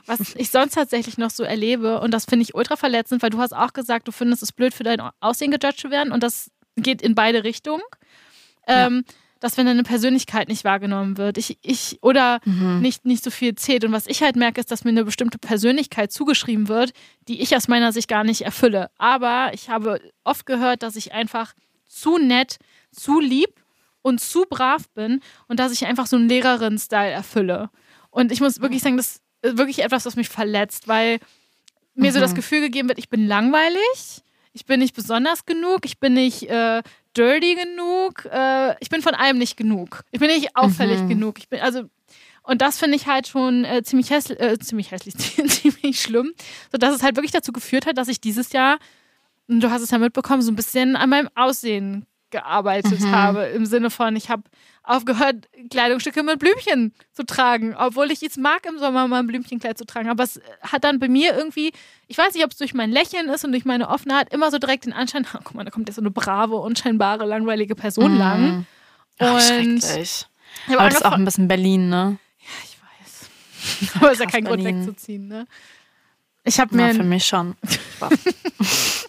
[0.05, 3.39] was ich sonst tatsächlich noch so erlebe, und das finde ich ultra verletzend, weil du
[3.39, 6.51] hast auch gesagt, du findest es blöd, für dein Aussehen gejudged zu werden, und das
[6.75, 7.83] geht in beide Richtungen.
[8.67, 9.03] Ähm,
[9.41, 12.39] dass wenn deine Persönlichkeit nicht wahrgenommen wird, ich, ich oder
[12.79, 13.83] nicht, nicht so viel zählt.
[13.83, 16.93] Und was ich halt merke, ist, dass mir eine bestimmte Persönlichkeit zugeschrieben wird,
[17.27, 18.91] die ich aus meiner Sicht gar nicht erfülle.
[18.99, 21.53] Aber ich habe oft gehört, dass ich einfach
[21.87, 22.59] zu nett,
[22.91, 23.49] zu lieb
[24.03, 27.71] und zu brav bin und dass ich einfach so einen Lehrerin-Style erfülle.
[28.11, 31.19] Und ich muss wirklich sagen, das ist wirklich etwas, was mich verletzt, weil
[31.95, 34.21] mir so das Gefühl gegeben wird, ich bin langweilig,
[34.53, 36.81] ich bin nicht besonders genug, ich bin nicht äh,
[37.15, 40.03] dirty genug, äh, ich bin von allem nicht genug.
[40.11, 41.39] Ich bin nicht auffällig genug.
[41.39, 41.83] Ich bin, also,
[42.43, 45.15] und das finde ich halt schon äh, ziemlich, hässlich, äh, ziemlich hässlich,
[45.47, 46.33] ziemlich schlimm,
[46.71, 48.77] sodass es halt wirklich dazu geführt hat, dass ich dieses Jahr,
[49.47, 53.43] und du hast es ja mitbekommen, so ein bisschen an meinem Aussehen gearbeitet habe.
[53.47, 54.43] Im Sinne von, ich habe
[54.83, 59.77] aufgehört, Kleidungsstücke mit Blümchen zu tragen, obwohl ich es mag, im Sommer mal ein Blümchenkleid
[59.77, 60.09] zu tragen.
[60.09, 61.71] Aber es hat dann bei mir irgendwie,
[62.07, 64.57] ich weiß nicht, ob es durch mein Lächeln ist und durch meine Offenheit, immer so
[64.57, 68.17] direkt den Anschein, oh, guck mal, da kommt jetzt so eine brave, unscheinbare, langweilige Person
[68.17, 68.65] lang.
[69.19, 70.25] Ach, Und schrecklich.
[70.67, 72.17] Aber das ist auch ein bisschen Berlin, ne?
[72.63, 73.95] ich weiß.
[74.01, 74.79] Aber ist ja kein Grund Berlin.
[74.85, 75.45] wegzuziehen, ne?
[76.43, 77.55] Ich habe mir Ja, für mich schon.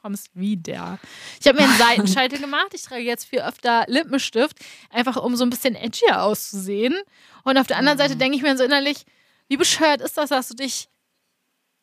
[0.00, 0.98] kommst wieder.
[1.40, 2.68] Ich habe mir einen Seitenscheitel gemacht.
[2.72, 4.56] Ich trage jetzt viel öfter Lippenstift,
[4.90, 6.96] einfach um so ein bisschen edgier auszusehen.
[7.44, 9.04] Und auf der anderen Seite denke ich mir so innerlich,
[9.48, 10.88] wie bescheuert ist das, dass du dich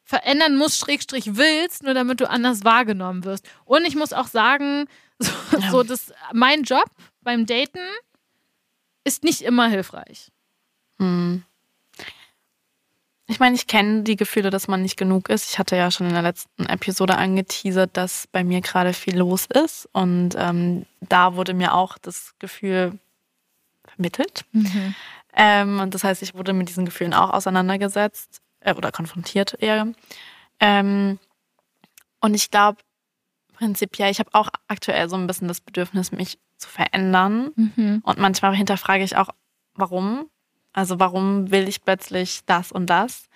[0.04, 3.48] verändern musst, Schrägstrich willst, nur damit du anders wahrgenommen wirst.
[3.66, 4.86] Und ich muss auch sagen,
[5.20, 5.32] so,
[5.72, 6.86] so das, mein Job
[7.22, 7.80] beim Daten
[9.04, 10.32] ist nicht immer hilfreich.
[11.00, 11.44] Hm.
[13.28, 15.50] Ich meine, ich kenne die Gefühle, dass man nicht genug ist.
[15.50, 19.48] Ich hatte ja schon in der letzten Episode angeteasert, dass bei mir gerade viel los
[19.48, 19.90] ist.
[19.94, 23.00] Und ähm, da wurde mir auch das Gefühl
[23.84, 24.46] vermittelt.
[25.38, 29.88] Ähm, und das heißt, ich wurde mit diesen Gefühlen auch auseinandergesetzt äh, oder konfrontiert eher.
[30.60, 31.20] Ähm,
[32.22, 32.78] und ich glaube,
[33.54, 37.52] prinzipiell, ich habe auch aktuell so ein bisschen das Bedürfnis, mich zu verändern.
[37.56, 38.02] Mhm.
[38.06, 39.30] Und manchmal hinterfrage ich auch,
[39.74, 40.30] warum?
[40.76, 43.28] Also warum will ich plötzlich das und das?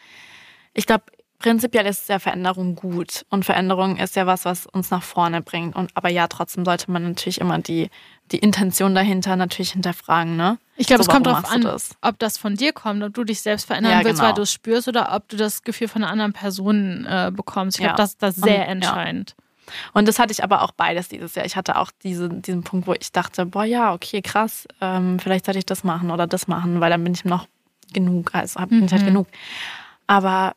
[0.73, 1.05] Ich glaube,
[1.39, 3.25] prinzipiell ist ja Veränderung gut.
[3.29, 5.73] Und Veränderung ist ja was, was uns nach vorne bringt.
[5.75, 7.89] Und aber ja, trotzdem sollte man natürlich immer die,
[8.33, 10.57] die Intention dahinter natürlich hinterfragen, ne?
[10.75, 11.95] Ich glaube, So, es kommt darauf an, das?
[12.01, 14.27] ob das von dir kommt, ob du dich selbst verändern Ja, willst, genau.
[14.27, 17.77] weil du es spürst oder ob du das Gefühl von einer anderen Person äh, bekommst.
[17.77, 17.97] Ich glaube, Ja.
[17.97, 18.91] das ist das sehr Und- ja.
[19.93, 21.45] Und das hatte ich aber auch beides dieses Jahr.
[21.45, 25.45] Ich hatte auch diese, diesen Punkt, wo ich dachte, boah, ja, okay, krass, ähm, vielleicht
[25.45, 27.47] sollte ich das machen oder das machen, weil dann bin ich noch
[27.93, 29.07] genug, also hab, bin ich halt Mhm.
[29.07, 29.27] genug.
[30.07, 30.53] Aber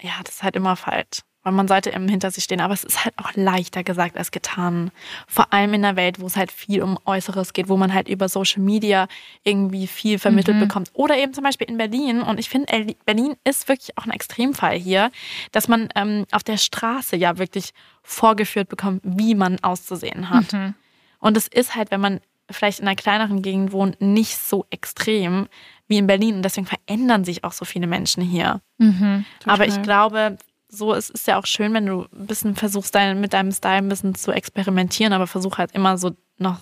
[0.00, 1.20] ja, das ist halt immer falsch.
[1.48, 2.60] Weil man sollte eben hinter sich stehen.
[2.60, 4.90] Aber es ist halt auch leichter gesagt als getan.
[5.26, 8.06] Vor allem in einer Welt, wo es halt viel um Äußeres geht, wo man halt
[8.08, 9.08] über Social Media
[9.44, 10.60] irgendwie viel vermittelt Mhm.
[10.60, 10.90] bekommt.
[10.92, 12.20] Oder eben zum Beispiel in Berlin.
[12.20, 15.10] Und ich finde, Berlin ist wirklich auch ein Extremfall hier,
[15.52, 17.70] dass man ähm, auf der Straße ja wirklich
[18.02, 20.52] vorgeführt bekommt, wie man auszusehen hat.
[20.52, 20.74] Mhm.
[21.20, 25.48] Und es ist halt, wenn man vielleicht in einer kleineren Gegend wohnt, nicht so extrem
[25.86, 26.36] wie in Berlin.
[26.36, 28.60] Und deswegen verändern sich auch so viele Menschen hier.
[28.78, 32.94] Mhm, Aber ich glaube, so ist es ja auch schön, wenn du ein bisschen versuchst,
[32.94, 36.60] dein, mit deinem Style ein bisschen zu experimentieren, aber versuch halt immer so noch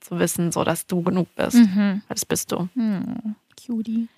[0.00, 1.56] zu wissen, so dass du genug bist.
[1.56, 2.02] Mhm.
[2.08, 2.68] Das bist du.
[2.74, 4.08] Hm, Cutie.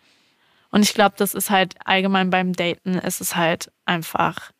[0.70, 4.52] Und ich glaube, das ist halt allgemein beim Daten, ist es halt einfach,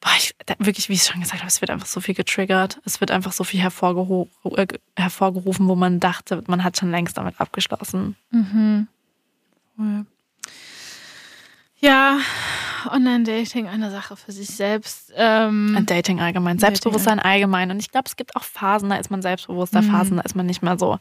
[0.00, 2.80] boah, ich, wirklich, wie ich schon gesagt habe, es wird einfach so viel getriggert.
[2.84, 7.16] Es wird einfach so viel hervorgeho äh, hervorgerufen, wo man dachte, man hat schon längst
[7.16, 8.16] damit abgeschlossen.
[8.30, 8.88] Mhm.
[9.76, 10.06] Voll.
[11.82, 12.18] Ja,
[12.88, 15.12] Online-Dating, eine Sache für sich selbst.
[15.16, 17.70] Ähm, Ein Dating allgemein, Selbstbewusstsein allgemein.
[17.70, 19.90] Und ich glaube, es gibt auch Phasen, da ist man selbstbewusster, Mhm.
[19.90, 20.98] Phasen, da ist man nicht mehr so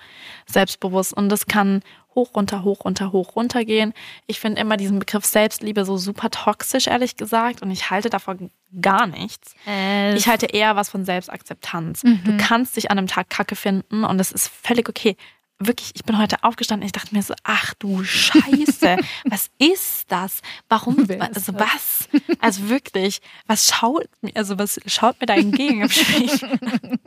[0.47, 1.13] selbstbewusst.
[1.13, 1.81] Und das kann
[2.15, 3.93] hoch, runter, hoch, runter, hoch, runter gehen.
[4.27, 7.61] Ich finde immer diesen Begriff Selbstliebe so super toxisch, ehrlich gesagt.
[7.61, 9.53] Und ich halte davon gar nichts.
[9.67, 12.03] äh, Ich halte eher was von Selbstakzeptanz.
[12.03, 12.21] Mhm.
[12.25, 15.15] Du kannst dich an einem Tag kacke finden und es ist völlig okay.
[15.63, 20.11] Wirklich, ich bin heute aufgestanden und ich dachte mir so, ach du Scheiße, was ist
[20.11, 20.41] das?
[20.69, 21.07] Warum?
[21.07, 22.09] Wer Also was?
[22.39, 26.29] Also wirklich, was schaut mir, also was schaut mir da entgegen im Spiel?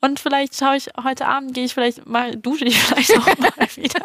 [0.00, 3.52] Und vielleicht schaue ich heute Abend, gehe ich vielleicht mal, dusche ich vielleicht auch mal
[3.76, 4.04] wieder.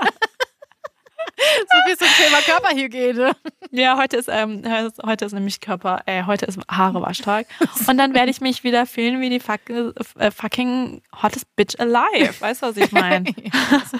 [1.71, 3.35] So viel zum Thema Körperhygiene.
[3.71, 4.63] Ja, heute ist, ähm,
[5.05, 7.47] heute ist nämlich Körper, äh, heute ist Haarewasch-Tag.
[7.87, 12.39] Und dann werde ich mich wieder fühlen wie die fuck, äh, fucking hottest bitch alive.
[12.39, 13.25] Weißt du, was ich meine?
[13.43, 13.99] Ja, so.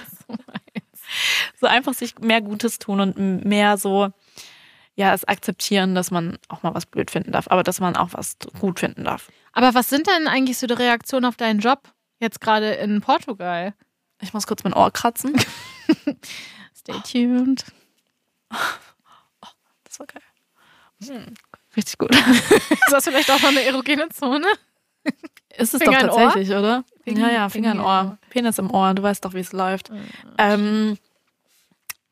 [1.60, 4.10] So einfach sich mehr Gutes tun und mehr so,
[4.96, 8.08] ja, es akzeptieren, dass man auch mal was blöd finden darf, aber dass man auch
[8.12, 9.28] was gut finden darf.
[9.52, 13.74] Aber was sind denn eigentlich so die Reaktionen auf deinen Job jetzt gerade in Portugal?
[14.20, 15.34] Ich muss kurz mein Ohr kratzen.
[16.86, 17.64] Stay tuned.
[19.84, 20.22] Das war geil.
[21.06, 21.34] Hm,
[21.74, 22.14] richtig gut.
[22.14, 24.46] Ist das vielleicht auch noch eine erogene Zone?
[25.56, 26.84] Ist es Finger doch tatsächlich, oder?
[27.02, 28.18] Finger- ja, ja, Finger in Finger in Ohr.
[28.28, 28.92] Penis im Ohr.
[28.92, 29.90] Du weißt doch, wie es läuft.
[30.36, 30.98] Ähm,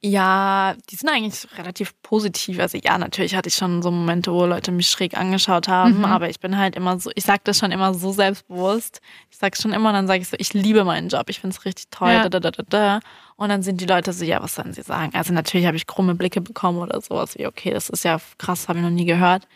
[0.06, 2.58] ja, die sind eigentlich relativ positiv.
[2.60, 6.04] Also ja, natürlich hatte ich schon so Momente, wo Leute mich schräg angeschaut haben, Mhm.
[6.04, 9.00] aber ich bin halt immer so, ich sag das schon immer so selbstbewusst.
[9.30, 11.64] Ich sag schon immer, dann sage ich so, ich liebe meinen Job, ich finde es
[11.64, 12.22] richtig toll, Ja.
[12.22, 13.00] da, da, da, da, da.
[13.36, 15.14] Und dann sind die Leute so, ja, was sollen sie sagen?
[15.14, 18.68] Also natürlich habe ich krumme Blicke bekommen oder sowas wie, okay, das ist ja krass,
[18.68, 19.48] habe ich noch nie gehört.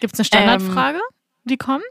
[0.00, 1.00] Gibt es eine Standardfrage,
[1.44, 1.82] die kommt?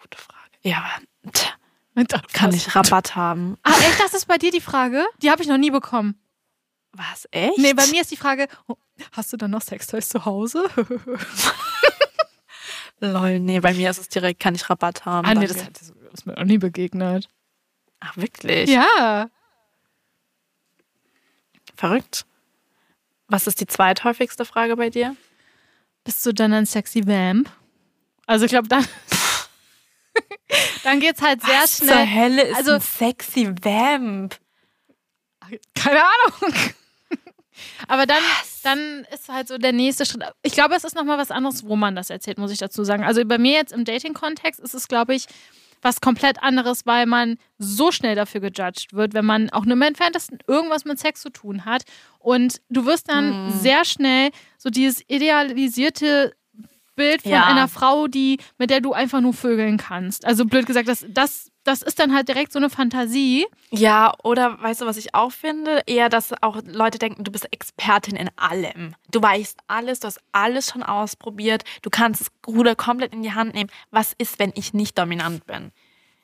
[0.00, 0.50] Gute Frage.
[0.62, 1.48] Ja, aber tja,
[2.32, 3.56] kann ich Rabatt haben?
[3.62, 4.00] Ah, echt?
[4.00, 5.04] Das ist bei dir die Frage?
[5.22, 6.18] Die habe ich noch nie bekommen.
[6.92, 7.58] Was, echt?
[7.58, 8.76] Nee, bei mir ist die Frage, oh,
[9.12, 10.68] hast du dann noch Sextoys zu Hause?
[13.00, 15.26] Lol, nee, bei mir ist es direkt, kann ich Rabatt haben?
[15.26, 15.54] ah, nee, Danke.
[15.54, 17.28] das, hat- das ist mir noch nie begegnet.
[18.00, 18.70] Ach, wirklich?
[18.70, 19.28] Ja.
[21.76, 22.24] Verrückt.
[23.28, 25.16] Was ist die zweithäufigste Frage bei dir?
[26.04, 27.50] Bist du dann ein sexy Vamp?
[28.26, 28.86] Also ich glaube, dann,
[30.84, 32.06] dann geht's halt sehr Was zur schnell.
[32.14, 34.36] Hölle ist Also- ein sexy Vamp?
[35.74, 36.54] Keine Ahnung.
[37.88, 38.22] Aber dann,
[38.62, 40.22] dann ist halt so der nächste Schritt.
[40.42, 43.04] Ich glaube, es ist nochmal was anderes, wo man das erzählt, muss ich dazu sagen.
[43.04, 45.26] Also bei mir jetzt im Dating-Kontext ist es, glaube ich,
[45.82, 49.82] was komplett anderes, weil man so schnell dafür gejudged wird, wenn man auch nur im
[49.82, 51.82] entferntesten irgendwas mit Sex zu tun hat.
[52.18, 56.34] Und du wirst dann sehr schnell so dieses idealisierte
[56.96, 57.44] Bild von Ja.
[57.46, 60.24] einer Frau, die, mit der du einfach nur vögeln kannst.
[60.24, 63.46] Also blöd gesagt, das, das, das ist dann halt direkt so eine Fantasie.
[63.70, 65.82] Ja, oder weißt du, was ich auch finde?
[65.86, 68.94] Eher, dass auch Leute denken, du bist Expertin in allem.
[69.10, 71.64] Du weißt alles, du hast alles schon ausprobiert.
[71.82, 73.70] Du kannst das Ruder komplett in die Hand nehmen.
[73.90, 75.72] Was ist, wenn ich nicht dominant bin?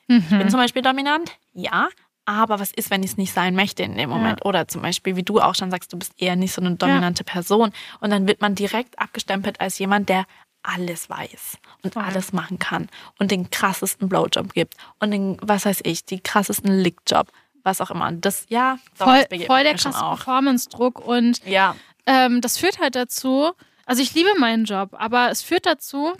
[0.07, 1.87] Ich bin zum Beispiel dominant, ja.
[2.25, 4.45] Aber was ist, wenn ich es nicht sein möchte in dem Moment?
[4.45, 7.23] Oder zum Beispiel, wie du auch schon sagst, du bist eher nicht so eine dominante
[7.23, 7.71] Person.
[7.99, 10.25] Und dann wird man direkt abgestempelt als jemand, der
[10.63, 12.03] alles weiß und Voll.
[12.03, 12.87] alles machen kann
[13.19, 17.31] und den krassesten Blowjob gibt und den, was weiß ich, die krassesten Lickjob,
[17.63, 18.11] was auch immer.
[18.11, 19.99] Das, ja, Voll, das voll der krasse.
[19.99, 23.51] Performance-Druck und Ja, ähm, das führt halt dazu,
[23.85, 26.13] also ich liebe meinen Job, aber es führt dazu,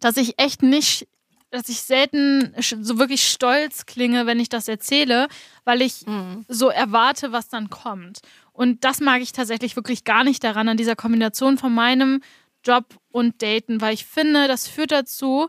[0.00, 1.08] dass ich echt nicht,
[1.50, 5.28] dass ich selten so wirklich stolz klinge, wenn ich das erzähle,
[5.64, 6.04] weil ich
[6.48, 8.20] so erwarte, was dann kommt.
[8.52, 12.22] Und das mag ich tatsächlich wirklich gar nicht daran, an dieser Kombination von meinem
[12.64, 15.48] Job und Daten, weil ich finde, das führt dazu,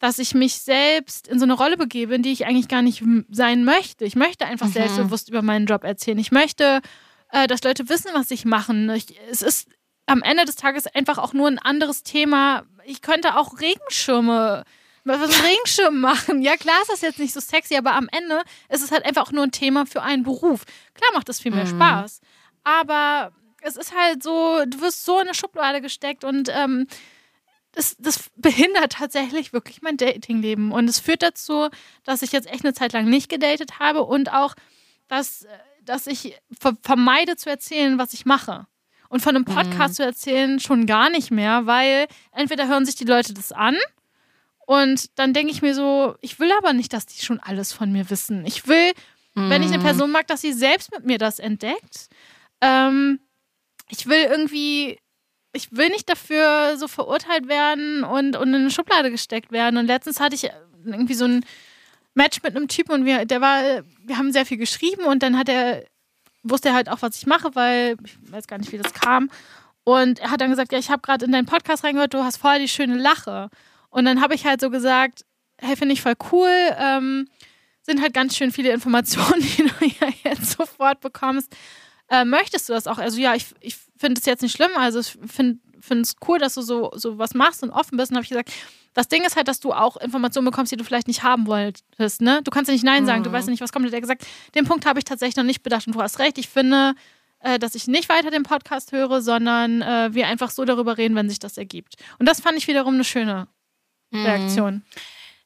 [0.00, 3.02] dass ich mich selbst in so eine Rolle begebe, in die ich eigentlich gar nicht
[3.30, 4.04] sein möchte.
[4.04, 6.18] Ich möchte einfach selbstbewusst über meinen Job erzählen.
[6.18, 6.80] Ich möchte,
[7.30, 8.72] äh, dass Leute wissen, was ich mache.
[8.94, 9.68] Ich, es ist
[10.06, 12.64] am Ende des Tages einfach auch nur ein anderes Thema.
[12.84, 14.64] Ich könnte auch Regenschirme,
[15.04, 16.40] was mit Regenschirmen machen.
[16.40, 19.22] Ja, klar ist das jetzt nicht so sexy, aber am Ende ist es halt einfach
[19.22, 20.64] auch nur ein Thema für einen Beruf.
[20.94, 22.20] Klar macht es viel mehr Spaß,
[22.64, 26.86] aber es ist halt so, du wirst so in eine Schublade gesteckt und ähm,
[27.72, 30.72] das, das behindert tatsächlich wirklich mein Datingleben.
[30.72, 31.68] Und es führt dazu,
[32.04, 34.54] dass ich jetzt echt eine Zeit lang nicht gedatet habe und auch,
[35.08, 35.48] dass, äh,
[35.84, 38.66] dass ich ver vermeide zu erzählen, was ich mache.
[39.08, 43.04] Und von einem Podcast zu erzählen schon gar nicht mehr, weil entweder hören sich die
[43.04, 43.76] Leute das an
[44.70, 47.90] und dann denke ich mir so, ich will aber nicht, dass die schon alles von
[47.90, 48.46] mir wissen.
[48.46, 48.92] Ich will,
[49.34, 52.08] wenn ich eine Person mag, dass sie selbst mit mir das entdeckt.
[52.60, 53.18] Ähm,
[53.90, 54.98] ich will irgendwie,
[55.52, 59.76] ich will nicht dafür so verurteilt werden und, und in eine Schublade gesteckt werden.
[59.76, 60.50] Und letztens hatte ich
[60.84, 61.44] irgendwie so ein
[62.14, 65.38] Match mit einem Typen und wir, der war, wir haben sehr viel geschrieben und dann
[65.38, 65.84] hat er,
[66.42, 69.30] wusste er halt auch, was ich mache, weil ich weiß gar nicht, wie das kam.
[69.84, 72.36] Und er hat dann gesagt, ja, ich habe gerade in deinen Podcast reingehört, du hast
[72.36, 73.50] voll die schöne Lache.
[73.88, 75.24] Und dann habe ich halt so gesagt,
[75.58, 76.52] hey, finde ich voll cool.
[76.78, 77.28] Ähm,
[77.82, 81.54] sind halt ganz schön viele Informationen, die du ja jetzt sofort bekommst.
[82.10, 82.98] Äh, möchtest du das auch?
[82.98, 84.70] Also ja, ich, ich finde es jetzt nicht schlimm.
[84.76, 88.10] Also ich finde es cool, dass du so, so was machst und offen bist.
[88.10, 88.52] Und habe ich gesagt,
[88.94, 92.20] das Ding ist halt, dass du auch Informationen bekommst, die du vielleicht nicht haben wolltest.
[92.20, 92.40] Ne?
[92.42, 93.86] Du kannst ja nicht Nein sagen, du weißt ja nicht, was kommt.
[93.86, 96.18] Und er hat gesagt, den Punkt habe ich tatsächlich noch nicht bedacht und du hast
[96.18, 96.38] recht.
[96.38, 96.94] Ich finde,
[97.38, 101.14] äh, dass ich nicht weiter den Podcast höre, sondern äh, wir einfach so darüber reden,
[101.14, 101.94] wenn sich das ergibt.
[102.18, 103.46] Und das fand ich wiederum eine schöne
[104.12, 104.82] Reaktion.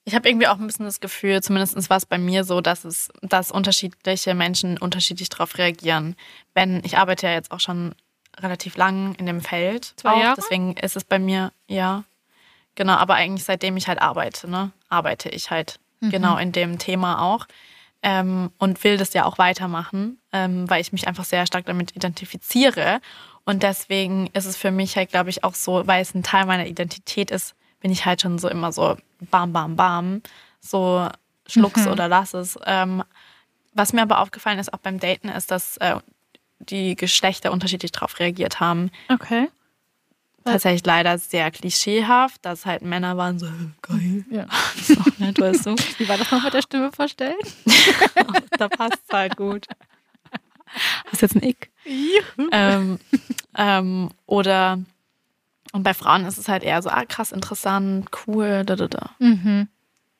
[0.04, 2.84] Ich habe irgendwie auch ein bisschen das Gefühl, zumindest war es bei mir so, dass
[2.84, 6.14] es, dass unterschiedliche Menschen unterschiedlich darauf reagieren.
[6.52, 7.94] Wenn ich arbeite ja jetzt auch schon
[8.38, 9.94] relativ lang in dem Feld.
[9.96, 10.36] Zwei auch, Jahre?
[10.36, 12.04] Deswegen ist es bei mir, ja.
[12.74, 16.10] Genau, aber eigentlich seitdem ich halt arbeite, ne, arbeite ich halt Mhm.
[16.10, 17.46] genau in dem Thema auch.
[18.02, 21.96] Ähm, und will das ja auch weitermachen, ähm, weil ich mich einfach sehr stark damit
[21.96, 23.00] identifiziere.
[23.46, 26.44] Und deswegen ist es für mich halt, glaube ich, auch so, weil es ein Teil
[26.44, 28.96] meiner Identität ist, bin ich halt schon so immer so
[29.30, 30.22] bam, bam, bam,
[30.58, 31.06] so
[31.46, 31.92] schluck's Mhm.
[31.92, 32.58] oder lass es.
[32.64, 33.04] Ähm,
[33.74, 35.96] was mir aber aufgefallen ist, auch beim Daten, ist, dass äh,
[36.60, 38.90] die Geschlechter unterschiedlich darauf reagiert haben.
[39.10, 39.50] Okay.
[40.44, 43.48] Tatsächlich leider sehr klischeehaft, dass halt Männer waren so,
[43.82, 44.46] geil, Ja.
[44.82, 45.74] so nett, weißt du.
[45.98, 47.36] Wie war das noch mit der Stimme verstellen?
[48.58, 49.66] da passt es halt gut.
[51.12, 51.70] Hast jetzt ein Ick?
[52.50, 52.98] ähm,
[53.58, 54.78] ähm, oder
[55.74, 59.10] und bei Frauen ist es halt eher so, ah, krass, interessant, cool, da, da, da.
[59.18, 59.68] Mhm.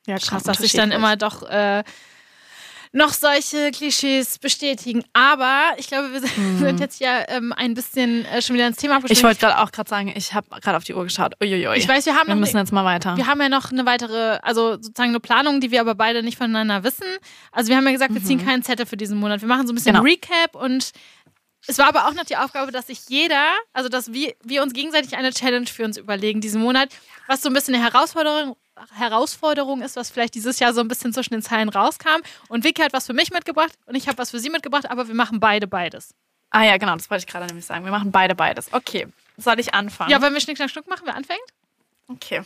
[0.07, 1.83] Ja, krass, dass sich dann immer doch äh,
[2.93, 5.03] noch solche Klischees bestätigen.
[5.15, 8.77] Aber ich glaube, wir sind- sind jetzt ja ähm, ein bisschen äh, schon wieder ins
[8.77, 8.99] Thema Mhm.
[8.99, 9.25] Ich abgeschlossen.
[9.25, 11.35] wollte gerade auch gerade sagen, ich habe gerade auf die Uhr geschaut.
[11.43, 11.77] Uiuiui.
[11.77, 13.17] Ich weiß, wir haben wir noch müssen ne, jetzt mal weiter.
[13.17, 16.37] wir haben ja noch eine weitere, also sozusagen eine Planung, die wir aber beide nicht
[16.39, 17.07] voneinander wissen.
[17.51, 19.41] Also wir haben ja gesagt, wir ziehen keinen Zettel für diesen Monat.
[19.41, 20.05] Wir machen so ein bisschen Mhm.
[20.05, 20.13] Genau.
[20.15, 20.91] Recap und
[21.67, 24.73] es war aber auch noch die Aufgabe, dass sich jeder, also dass wir, wir uns
[24.73, 26.91] gegenseitig eine Challenge für uns überlegen diesen Monat,
[27.27, 28.57] was so ein bisschen eine Herausforderung,
[28.97, 32.21] Herausforderung ist, was vielleicht dieses Jahr so ein bisschen zwischen den Zeilen rauskam.
[32.49, 35.09] Und Vicky hat was für mich mitgebracht und ich habe was für sie mitgebracht, aber
[35.09, 36.15] wir machen beide beides.
[36.51, 37.85] ah ja, genau, das wollte ich gerade nämlich sagen.
[37.85, 38.73] Wir machen beide beides.
[38.73, 40.11] Okay, soll ich anfangen?
[40.11, 41.03] Ja, wollen wir Schnick, Schnack, Schnuck machen?
[41.05, 41.41] Wer anfängt?
[42.09, 42.43] Okay.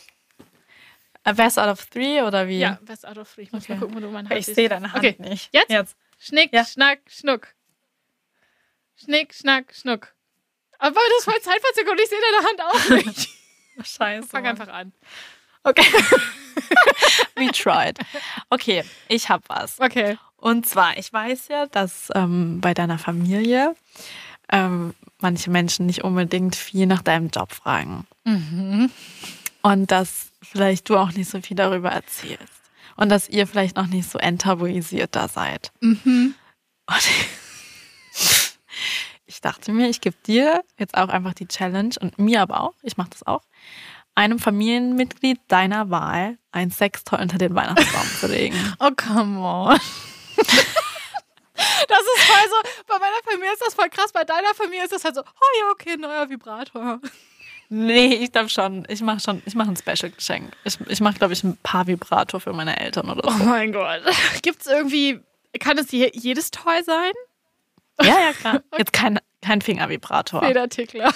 [1.24, 2.59] A best out of three oder wie?
[2.61, 3.42] Ja, best out of three.
[3.42, 3.74] Ich muss Okay.
[3.74, 5.16] mal gucken, wo du meine Hand ich sehe deine Hand Okay.
[5.18, 5.48] nicht.
[5.52, 5.70] Jetzt?
[5.70, 5.96] Jetzt.
[6.18, 6.64] Schnick, Ja.
[6.64, 7.48] Schnack, Schnuck.
[9.02, 10.14] Schnick, Schnack, Schnuck.
[10.78, 13.28] Aber das ist voll Zeitverzögerung und ich sehe deine Hand auch nicht.
[13.96, 14.28] Scheiße.
[14.28, 14.92] Fang einfach an.
[15.64, 15.84] Okay.
[17.37, 17.98] We tried.
[18.50, 19.80] Okay, ich habe was.
[19.80, 20.18] Okay.
[20.37, 23.74] Und zwar, ich weiß ja, dass ähm, bei deiner Familie
[24.50, 28.06] ähm, manche Menschen nicht unbedingt viel nach deinem Job fragen.
[28.24, 28.90] Mhm.
[29.62, 32.62] Und dass vielleicht du auch nicht so viel darüber erzählst.
[32.96, 35.72] Und dass ihr vielleicht noch nicht so enttabuisiert da seid.
[35.80, 36.34] Mhm.
[36.87, 37.08] Und
[39.29, 42.75] ich dachte mir, ich gebe dir jetzt auch einfach die Challenge und mir aber auch,
[42.83, 43.43] ich mache das auch,
[44.14, 48.57] einem Familienmitglied deiner Wahl ein Sextoy unter den Weihnachtsbaum zu legen.
[48.81, 49.79] Oh, come on.
[51.88, 54.93] Das ist voll so, bei meiner Familie ist das voll krass, bei deiner Familie ist
[54.93, 57.01] das halt so, oh ja, okay, neuer Vibrator.
[57.69, 58.87] Nee, ich glaube schon.
[58.88, 60.53] Ich mache schon, ich mache ein Special-Geschenk.
[60.64, 63.45] Ich, ich mache, glaube ich, ein paar Vibrator für meine Eltern oder Oh so.
[63.45, 64.01] mein Gott.
[64.43, 65.21] Gibt es irgendwie,
[65.61, 67.12] kann es je, jedes Toy sein?
[68.02, 68.62] Ja, ja, klar.
[68.76, 70.40] Jetzt kein, kein Fingervibrator.
[70.42, 71.12] Federtickler.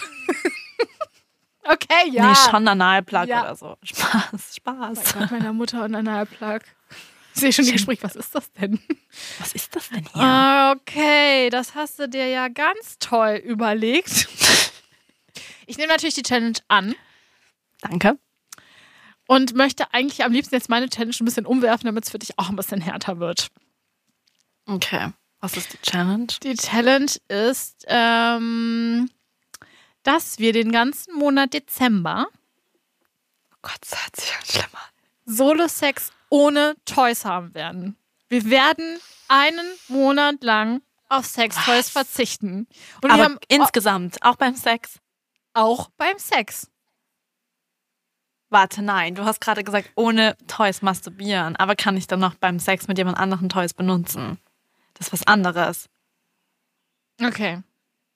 [1.64, 2.28] okay, ja.
[2.28, 3.42] Nee, schon Analplug Ja.
[3.42, 3.76] oder so.
[3.82, 5.14] Spaß, Oh Spaß.
[5.14, 6.60] mein Gott, meiner Mutter und einer Plug.
[7.34, 8.78] Ich sehe schon die Gespräche, was ist das denn?
[9.38, 10.22] Was ist das denn hier?
[10.22, 14.28] Ah, Okay, das hast du dir ja ganz toll überlegt.
[15.66, 16.94] Ich nehme natürlich die Challenge an
[17.80, 18.18] Danke.
[19.26, 22.38] und möchte eigentlich am liebsten jetzt meine Challenge ein bisschen umwerfen, damit es für dich
[22.38, 23.48] auch ein bisschen härter wird.
[24.66, 25.12] Okay.
[25.42, 26.28] Was ist die Challenge?
[26.44, 29.10] Die Challenge ist, ähm,
[30.04, 32.28] dass wir den ganzen Monat Dezember
[33.52, 35.34] Oh Gott, das hört sich schlimm an.
[35.34, 37.96] Solo-Sex ohne Toys haben werden.
[38.28, 42.66] Wir werden einen Monat lang auf Sextoys verzichten.
[43.02, 44.98] Und wir Aber haben insgesamt, auch beim Sex.
[45.54, 46.70] auch beim Sex.
[48.48, 51.56] Warte, nein, du hast gerade gesagt, ohne Toys masturbieren.
[51.56, 54.38] Aber kann ich dann noch beim Sex mit jemand anderen Toys benutzen?
[54.94, 55.88] Das ist was anderes.
[57.22, 57.62] Okay.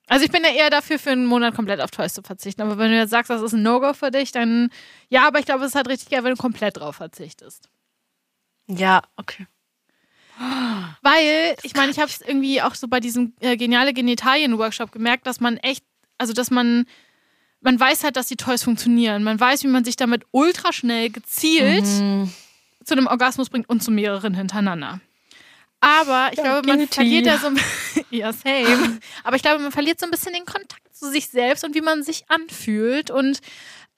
[0.08, 2.62] Also ich bin ja eher dafür, für einen Monat komplett auf Toys zu verzichten.
[2.62, 4.70] Aber wenn du jetzt sagst, das ist ein No-Go für dich, dann
[5.08, 7.68] ja, aber ich glaube, es ist halt richtig geil, wenn du komplett drauf verzichtest.
[8.68, 9.46] Ja, okay.
[11.02, 15.26] Weil, ich meine, ich habe es irgendwie auch so bei diesem äh, geniale Genitalien-Workshop gemerkt,
[15.26, 15.84] dass man echt,
[16.18, 16.84] also dass man,
[17.62, 19.22] man weiß halt, dass die Toys funktionieren.
[19.24, 22.30] Man weiß, wie man sich damit ultra schnell gezielt Mhm.
[22.84, 25.00] zu einem Orgasmus bringt und zu mehreren hintereinander.
[25.86, 26.94] Aber ich Ja, glaube, man guilty.
[26.94, 27.60] verliert da so ein
[28.10, 28.98] ja, same.
[29.24, 31.80] Aber ich glaube, man verliert so ein bisschen den Kontakt zu sich selbst und wie
[31.80, 33.10] man sich anfühlt.
[33.10, 33.40] Und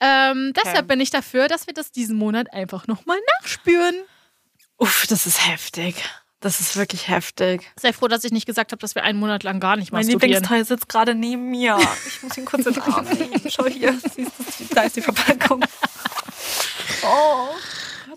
[0.01, 3.95] ähm, deshalb bin ich dafür, dass wir das diesen Monat einfach nochmal nachspüren.
[4.77, 5.97] Uff, das ist heftig.
[6.41, 7.63] Das ist wirklich heftig.
[7.81, 10.05] Sei froh, dass ich nicht gesagt habe, dass wir einen Monat lang gar nicht Mein
[10.05, 10.35] masturbieren.
[10.35, 11.79] Lieblingsteil sitzt gerade neben mir.
[12.07, 13.41] Ich muss ihn kurz in den Arm nehmen.
[13.51, 13.99] Schau hier,
[14.73, 15.65] da ist die Verpackung.
[17.03, 17.49] Oh,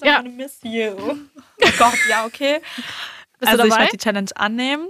[0.04, 0.22] Ja.
[0.22, 0.92] miss you.
[1.00, 2.62] Oh Gott, ja, okay.
[3.42, 3.84] Bist also du ich dabei?
[3.86, 4.88] werde die Challenge annehmen.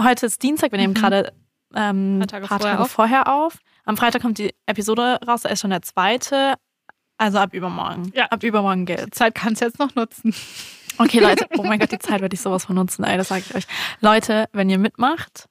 [0.00, 1.32] Heute ist Dienstag, wir nehmen gerade
[1.74, 2.90] ähm, Paar Tage paar vorher Tage auf.
[2.90, 3.58] vorher auf.
[3.84, 6.54] Am Freitag kommt die Episode raus, da ist schon der zweite.
[7.18, 8.10] Also ab übermorgen.
[8.14, 8.26] Ja.
[8.26, 9.14] Ab übermorgen gilt.
[9.14, 10.34] Zeit kannst du jetzt noch nutzen.
[10.98, 11.46] Okay, Leute.
[11.58, 13.64] Oh mein Gott, die Zeit werde ich sowas von nutzen, ey, das sage ich euch.
[14.00, 15.46] Leute, wenn ihr mitmacht,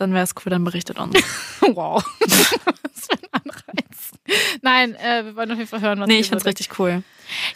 [0.00, 1.16] dann wäre es cool, dann berichtet uns.
[1.60, 2.02] Wow.
[2.20, 4.12] Was für ein Anreiz.
[4.62, 7.02] Nein, äh, wir wollen auf jeden Fall hören, was Nee, ich so find's richtig cool.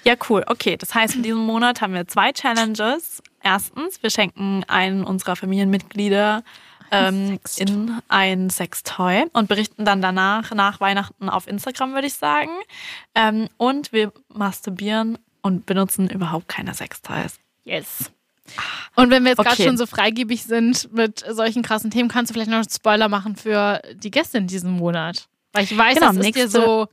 [0.05, 0.45] Ja, cool.
[0.47, 3.23] Okay, das heißt, in diesem Monat haben wir zwei Challenges.
[3.43, 6.43] Erstens, wir schenken einen unserer Familienmitglieder
[6.91, 12.51] ähm, in ein Sextoy und berichten dann danach, nach Weihnachten auf Instagram, würde ich sagen.
[13.15, 17.39] Ähm, und wir masturbieren und benutzen überhaupt keine Sextoys.
[17.65, 18.13] Yes.
[18.97, 19.65] Und wenn wir jetzt gerade Okay.
[19.65, 23.37] schon so freigebig sind mit solchen krassen Themen, kannst du vielleicht noch einen Spoiler machen
[23.37, 25.29] für die Gäste in diesem Monat.
[25.53, 26.89] Weil ich weiß, Genau, das ist dir nächste- so.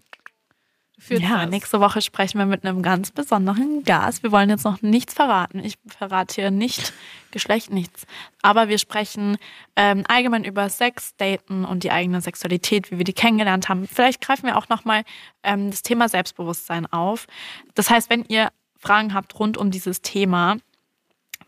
[1.07, 1.49] Ja, das.
[1.49, 4.21] nächste Woche sprechen wir mit einem ganz besonderen Gast.
[4.21, 5.59] Wir wollen jetzt noch nichts verraten.
[5.63, 6.91] Ich verrate hier nicht
[7.31, 8.05] Geschlecht, nichts.
[8.41, 9.37] Aber wir sprechen
[9.77, 13.87] ähm, allgemein über Sex, Daten und die eigene Sexualität, wie wir die kennengelernt haben.
[13.87, 15.03] Vielleicht greifen wir auch nochmal
[15.41, 17.27] ähm, das Thema Selbstbewusstsein auf.
[17.75, 20.57] Das heißt, wenn ihr Fragen habt rund um dieses Thema,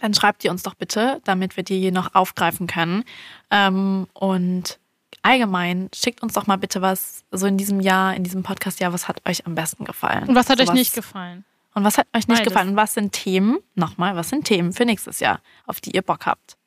[0.02, 3.04] dann schreibt ihr uns doch bitte, damit wir die noch aufgreifen können.
[3.52, 4.80] Ähm, und
[5.22, 9.08] allgemein schickt uns doch mal bitte was, so in diesem Jahr, in diesem Podcast-Jahr, was
[9.08, 10.28] hat euch am besten gefallen?
[10.28, 11.46] Und was hat euch Sowas- nicht gefallen?
[11.74, 12.44] Und was hat euch nicht Beides.
[12.48, 12.70] gefallen?
[12.70, 16.26] Und was sind Themen, nochmal, was sind Themen für nächstes Jahr, auf die ihr Bock
[16.26, 16.58] habt?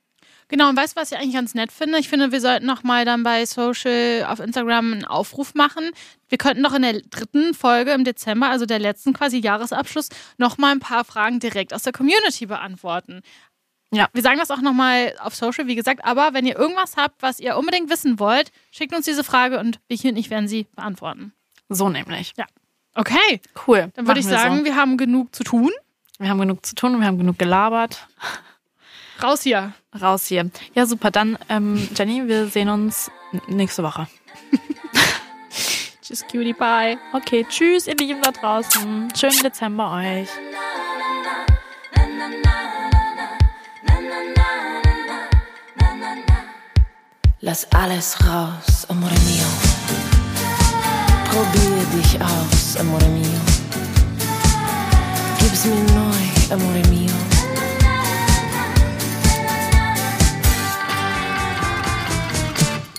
[0.49, 1.99] Genau, und weißt du, was ich eigentlich ganz nett finde?
[1.99, 5.91] Ich finde, wir sollten noch mal dann bei Social auf Instagram einen Aufruf machen.
[6.29, 10.59] Wir könnten doch in der dritten Folge im Dezember, also der letzten quasi Jahresabschluss, noch
[10.59, 13.23] mal ein paar Fragen direkt aus der Community beantworten.
[13.91, 14.09] Ja.
[14.13, 16.05] Wir sagen das auch noch mal auf Social, wie gesagt.
[16.05, 19.79] Aber wenn ihr irgendwas habt, was ihr unbedingt wissen wollt, schickt uns diese Frage und
[19.89, 21.33] Vicky und ich werden sie beantworten.
[21.69, 22.33] So nämlich.
[22.97, 23.91] Okay, Cool.
[23.95, 24.65] dann würde ich Machen wir sagen, So.
[24.65, 25.71] wir haben genug zu tun.
[26.19, 28.07] Wir haben genug zu tun, wir haben genug gelabert.
[29.23, 29.73] Raus hier.
[30.01, 30.51] Raus hier.
[30.75, 31.11] Ja, super.
[31.11, 33.11] Dann, ähm, Jenny, wir sehen uns
[33.49, 34.07] nächste Woche.
[36.03, 36.99] Tschüss, Cutie Pie.
[37.13, 39.13] Okay, tschüss, ihr Lieben da draußen.
[39.17, 40.29] Schönen Dezember euch.
[47.41, 49.45] Lass alles raus, amore mio.
[51.31, 53.41] Probier dich aus, amore mio.
[55.39, 57.34] Gib's mir neu, amore mio.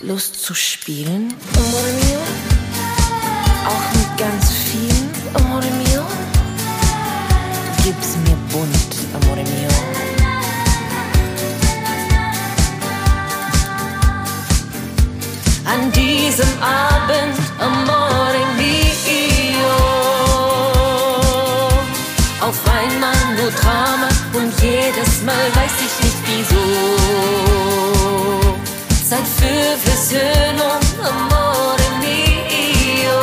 [0.06, 2.20] Lust zu spielen, amore mio.
[3.66, 6.02] Auch mit ganz vielen, amore mio.
[7.82, 9.76] Gib's mir bunt, amore mio.
[15.66, 19.76] an diesem Abend, amore mio.
[22.40, 25.85] Auf einmal nur Drama und jedes Mal weiß ich
[30.08, 33.20] Versöhnung, amore mio.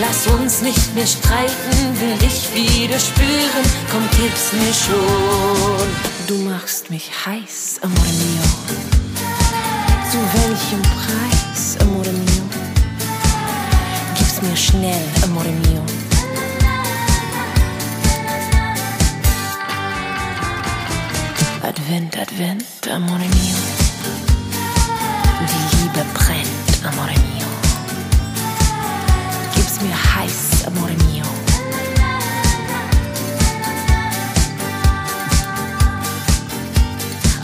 [0.00, 5.88] Lass uns nicht mehr streiten, will dich wieder spüren, komm, gib's mir schon.
[6.26, 8.44] Du machst mich heiß, amore mio.
[10.10, 12.44] Zu welchem Preis, amore mio?
[14.16, 15.82] Gib's mir schnell, amore mio.
[21.62, 23.83] Advent, Advent, amore mio.
[25.50, 27.48] Die Liebe brennt, amore mio.
[29.54, 31.24] Gib's mir heiß, amore mio.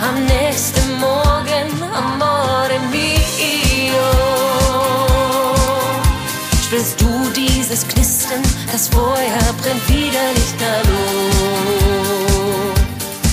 [0.01, 4.11] am nächsten Morgen, amore mio.
[6.65, 8.43] Spürst du dieses Knistern,
[8.73, 11.31] das Feuer brennt wieder lichterloh.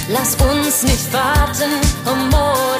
[0.10, 1.72] Lass uns nicht warten,
[2.06, 2.77] amore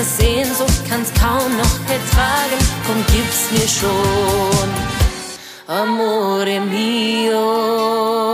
[0.00, 4.68] meine Sehnsucht, kann's kaum noch ertragen, komm, gib's mir schon,
[5.66, 8.29] amore mio.